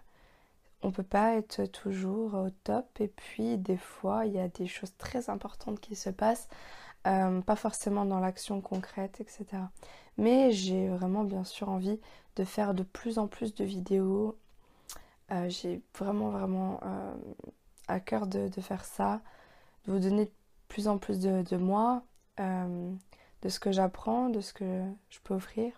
on 0.83 0.91
peut 0.91 1.03
pas 1.03 1.35
être 1.35 1.65
toujours 1.67 2.35
au 2.35 2.51
top 2.65 3.01
et 3.01 3.09
puis 3.09 3.59
des 3.59 3.77
fois 3.77 4.27
il 4.27 4.33
y 4.33 4.39
a 4.39 4.49
des 4.49 4.67
choses 4.67 4.97
très 4.97 5.29
importantes 5.29 5.81
qui 5.81 5.95
se 5.95 6.11
passent, 6.11 6.49
euh, 7.07 7.41
pas 7.43 7.57
forcément 7.57 8.05
dans 8.05 8.21
l'action 8.21 8.61
concrète, 8.61 9.21
etc. 9.21 9.47
Mais 10.19 10.53
j'ai 10.53 10.89
vraiment 10.89 11.25
bien 11.25 11.45
sûr 11.45 11.69
envie 11.69 12.01
de 12.37 12.45
faire 12.45 12.75
de 12.75 12.83
plus 12.83 13.19
en 13.19 13.27
plus 13.27 13.55
de 13.55 13.65
vidéos. 13.65 14.39
Euh, 15.33 15.49
j'ai 15.49 15.83
vraiment 15.99 16.31
vraiment 16.31 16.81
euh, 16.85 17.15
à 17.89 18.01
cœur 18.01 18.27
de, 18.27 18.51
faire 18.61 18.85
ça, 18.85 19.21
de 19.87 19.93
vous 19.93 19.99
donner 19.99 20.27
de 20.27 20.33
plus 20.69 20.89
en 20.89 20.99
plus 20.99 21.19
de, 21.19 21.43
de 21.43 21.57
moi, 21.57 22.03
de 22.39 23.49
ce 23.49 23.61
que 23.61 23.73
j'apprends, 23.73 24.29
de 24.31 24.41
ce 24.41 24.53
que 24.53 24.83
je 25.11 25.19
peux 25.25 25.35
offrir, 25.35 25.73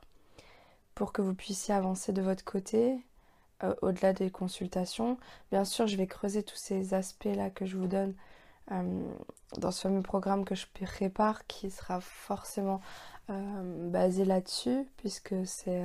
pour 0.95 1.13
que 1.13 1.23
vous 1.23 1.35
puissiez 1.35 1.75
avancer 1.75 2.13
de 2.13 2.23
votre 2.23 2.45
côté, 2.45 3.05
euh, 3.65 3.75
au-delà 3.83 4.13
des 4.13 4.31
consultations. 4.31 5.19
Bien 5.51 5.65
sûr, 5.65 5.87
je 5.87 5.97
vais 5.97 6.07
creuser 6.07 6.43
tous 6.43 6.57
ces 6.57 6.95
aspects-là 6.95 7.51
que 7.51 7.65
je 7.67 7.77
vous 7.77 7.87
donne 7.87 8.15
euh, 8.71 9.13
dans 9.59 9.71
ce 9.71 9.83
fameux 9.83 10.03
programme 10.03 10.45
que 10.45 10.55
je 10.55 10.67
prépare 10.67 11.47
qui 11.47 11.71
sera 11.71 12.01
forcément 12.01 12.81
euh, 13.31 13.91
basé 13.91 14.25
là-dessus, 14.25 14.89
puisque 14.97 15.35
c'est, 15.45 15.85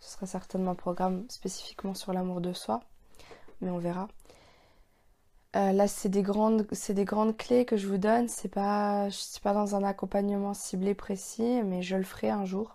ce 0.00 0.12
sera 0.12 0.26
certainement 0.26 0.72
un 0.72 0.76
programme 0.76 1.26
spécifiquement 1.28 1.94
sur 1.94 2.12
l'amour 2.12 2.40
de 2.40 2.52
soi, 2.52 2.80
mais 3.60 3.70
on 3.70 3.78
verra. 3.78 4.08
Là, 5.72 5.88
c'est 5.88 6.08
des 6.08 6.22
grandes, 6.22 6.66
c'est 6.72 6.94
des 6.94 7.04
grandes 7.04 7.36
clés 7.36 7.64
que 7.64 7.76
je 7.76 7.86
vous 7.88 7.98
donne. 7.98 8.28
C'est 8.28 8.48
pas, 8.48 9.08
suis 9.10 9.40
pas 9.40 9.54
dans 9.54 9.74
un 9.74 9.82
accompagnement 9.84 10.54
ciblé 10.54 10.94
précis, 10.94 11.62
mais 11.64 11.82
je 11.82 11.96
le 11.96 12.04
ferai 12.04 12.30
un 12.30 12.44
jour. 12.44 12.74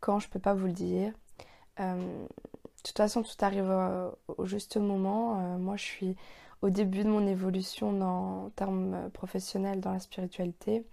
Quand 0.00 0.18
je 0.18 0.28
peux 0.28 0.38
pas 0.38 0.54
vous 0.54 0.66
le 0.66 0.72
dire. 0.72 1.12
De 2.80 2.88
toute 2.88 2.96
façon, 2.96 3.22
tout 3.22 3.36
arrive 3.42 3.68
euh, 3.68 4.10
au 4.38 4.46
juste 4.46 4.78
moment. 4.78 5.38
Euh, 5.38 5.58
moi, 5.58 5.76
je 5.76 5.84
suis 5.84 6.16
au 6.62 6.70
début 6.70 7.04
de 7.04 7.10
mon 7.10 7.26
évolution 7.26 8.00
en 8.00 8.50
termes 8.56 8.94
euh, 8.94 9.08
professionnels 9.10 9.80
dans 9.80 9.92
la 9.92 10.00
spiritualité. 10.00 10.84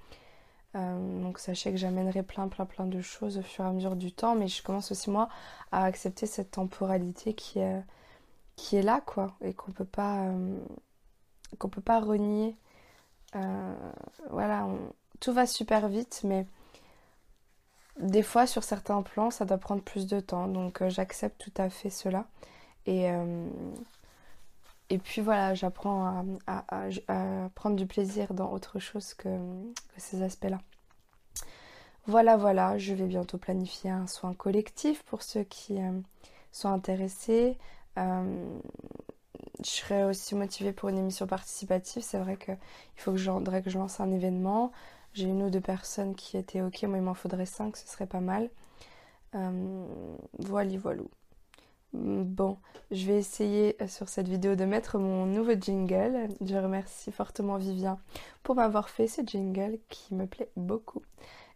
donc 0.75 1.39
sachez 1.39 1.71
que 1.71 1.77
j'amènerai 1.77 2.23
plein 2.23 2.47
plein 2.49 2.65
plein 2.65 2.85
de 2.85 3.01
choses 3.01 3.37
au 3.37 3.41
fur 3.41 3.63
et 3.65 3.67
à 3.67 3.71
mesure 3.71 3.95
du 3.95 4.11
temps, 4.11 4.35
mais 4.35 4.47
je 4.47 4.61
commence 4.61 4.91
aussi 4.91 5.09
moi 5.09 5.29
à 5.71 5.85
accepter 5.85 6.25
cette 6.27 6.51
temporalité 6.51 7.33
qui 7.33 7.59
est, 7.59 7.81
qui 8.57 8.75
est 8.77 8.83
là 8.83 9.01
quoi 9.01 9.35
et 9.41 9.53
qu'on 9.53 9.71
peut 9.71 9.85
pas 9.85 10.29
qu'on 11.57 11.69
peut 11.69 11.81
pas 11.81 11.99
renier. 11.99 12.55
voilà, 14.29 14.67
tout 15.19 15.33
va 15.33 15.45
super 15.45 15.87
vite, 15.87 16.21
mais 16.23 16.45
des 17.99 18.21
fois, 18.21 18.45
sur 18.45 18.63
certains 18.63 19.01
plans, 19.01 19.31
ça 19.31 19.45
doit 19.45 19.57
prendre 19.57 19.81
plus 19.81 20.05
de 20.05 20.19
temps, 20.19 20.47
donc 20.47 20.81
euh, 20.81 20.89
j'accepte 20.89 21.39
tout 21.39 21.61
à 21.61 21.69
fait 21.69 21.89
cela. 21.89 22.25
Et, 22.85 23.09
euh, 23.09 23.47
puis 25.03 25.21
voilà, 25.21 25.53
j'apprends 25.53 26.23
à, 26.45 26.63
prendre 27.55 27.75
du 27.75 27.87
plaisir 27.87 28.33
dans 28.33 28.51
autre 28.51 28.79
chose 28.79 29.13
que, 29.13 29.29
ces 29.97 30.21
aspects-là. 30.21 30.59
Voilà, 32.05 32.37
voilà, 32.37 32.77
je 32.77 32.93
vais 32.93 33.07
bientôt 33.07 33.37
planifier 33.37 33.89
un 33.89 34.07
soin 34.07 34.33
collectif 34.33 35.03
pour 35.03 35.23
ceux 35.23 35.43
qui 35.43 35.81
euh, 35.81 35.91
sont 36.51 36.69
intéressés. 36.69 37.57
Je 39.63 39.69
serai 39.69 40.03
aussi 40.03 40.35
motivée 40.35 40.71
pour 40.73 40.89
une 40.89 40.97
émission 40.97 41.27
participative. 41.27 42.03
C'est 42.03 42.19
vrai 42.19 42.37
qu'il 42.37 42.57
faut 42.95 43.11
que 43.11 43.17
je, 43.17 43.31
que 43.31 43.77
lance 43.77 43.99
un 43.99 44.11
événement. 44.11 44.71
J'ai 45.13 45.27
une 45.27 45.43
ou 45.43 45.49
deux 45.49 45.61
personnes 45.61 46.15
qui 46.15 46.37
étaient 46.37 46.61
ok, 46.61 46.83
moi 46.83 46.97
il 46.97 47.03
m'en 47.03 47.13
faudrait 47.13 47.45
cinq, 47.45 47.75
ce 47.77 47.87
serait 47.87 48.07
pas 48.07 48.19
mal. 48.19 48.49
Euh, 49.35 49.85
voilà, 50.39 50.77
voilà. 50.77 51.01
Bon, 51.93 52.57
je 52.91 53.05
vais 53.07 53.17
essayer 53.17 53.81
euh, 53.81 53.87
sur 53.87 54.09
cette 54.09 54.27
vidéo 54.27 54.55
de 54.55 54.65
mettre 54.65 54.99
mon 54.99 55.25
nouveau 55.25 55.53
jingle. 55.59 56.29
Je 56.41 56.55
remercie 56.55 57.11
fortement 57.11 57.57
Vivien 57.57 57.97
pour 58.43 58.55
m'avoir 58.55 58.89
fait 58.89 59.07
ce 59.07 59.21
jingle 59.25 59.79
qui 59.89 60.13
me 60.13 60.27
plaît 60.27 60.51
beaucoup. 60.55 61.01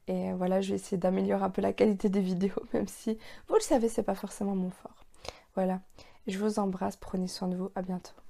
Et 0.07 0.33
voilà, 0.33 0.61
je 0.61 0.69
vais 0.69 0.75
essayer 0.75 0.97
d'améliorer 0.97 1.43
un 1.43 1.49
peu 1.49 1.61
la 1.61 1.73
qualité 1.73 2.09
des 2.09 2.21
vidéos, 2.21 2.63
même 2.73 2.87
si 2.87 3.17
vous 3.47 3.55
le 3.55 3.61
savez, 3.61 3.89
c'est 3.89 4.03
pas 4.03 4.15
forcément 4.15 4.55
mon 4.55 4.71
fort. 4.71 5.05
Voilà, 5.55 5.81
je 6.27 6.37
vous 6.37 6.59
embrasse, 6.59 6.97
prenez 6.97 7.27
soin 7.27 7.47
de 7.47 7.55
vous, 7.55 7.71
à 7.75 7.81
bientôt. 7.81 8.20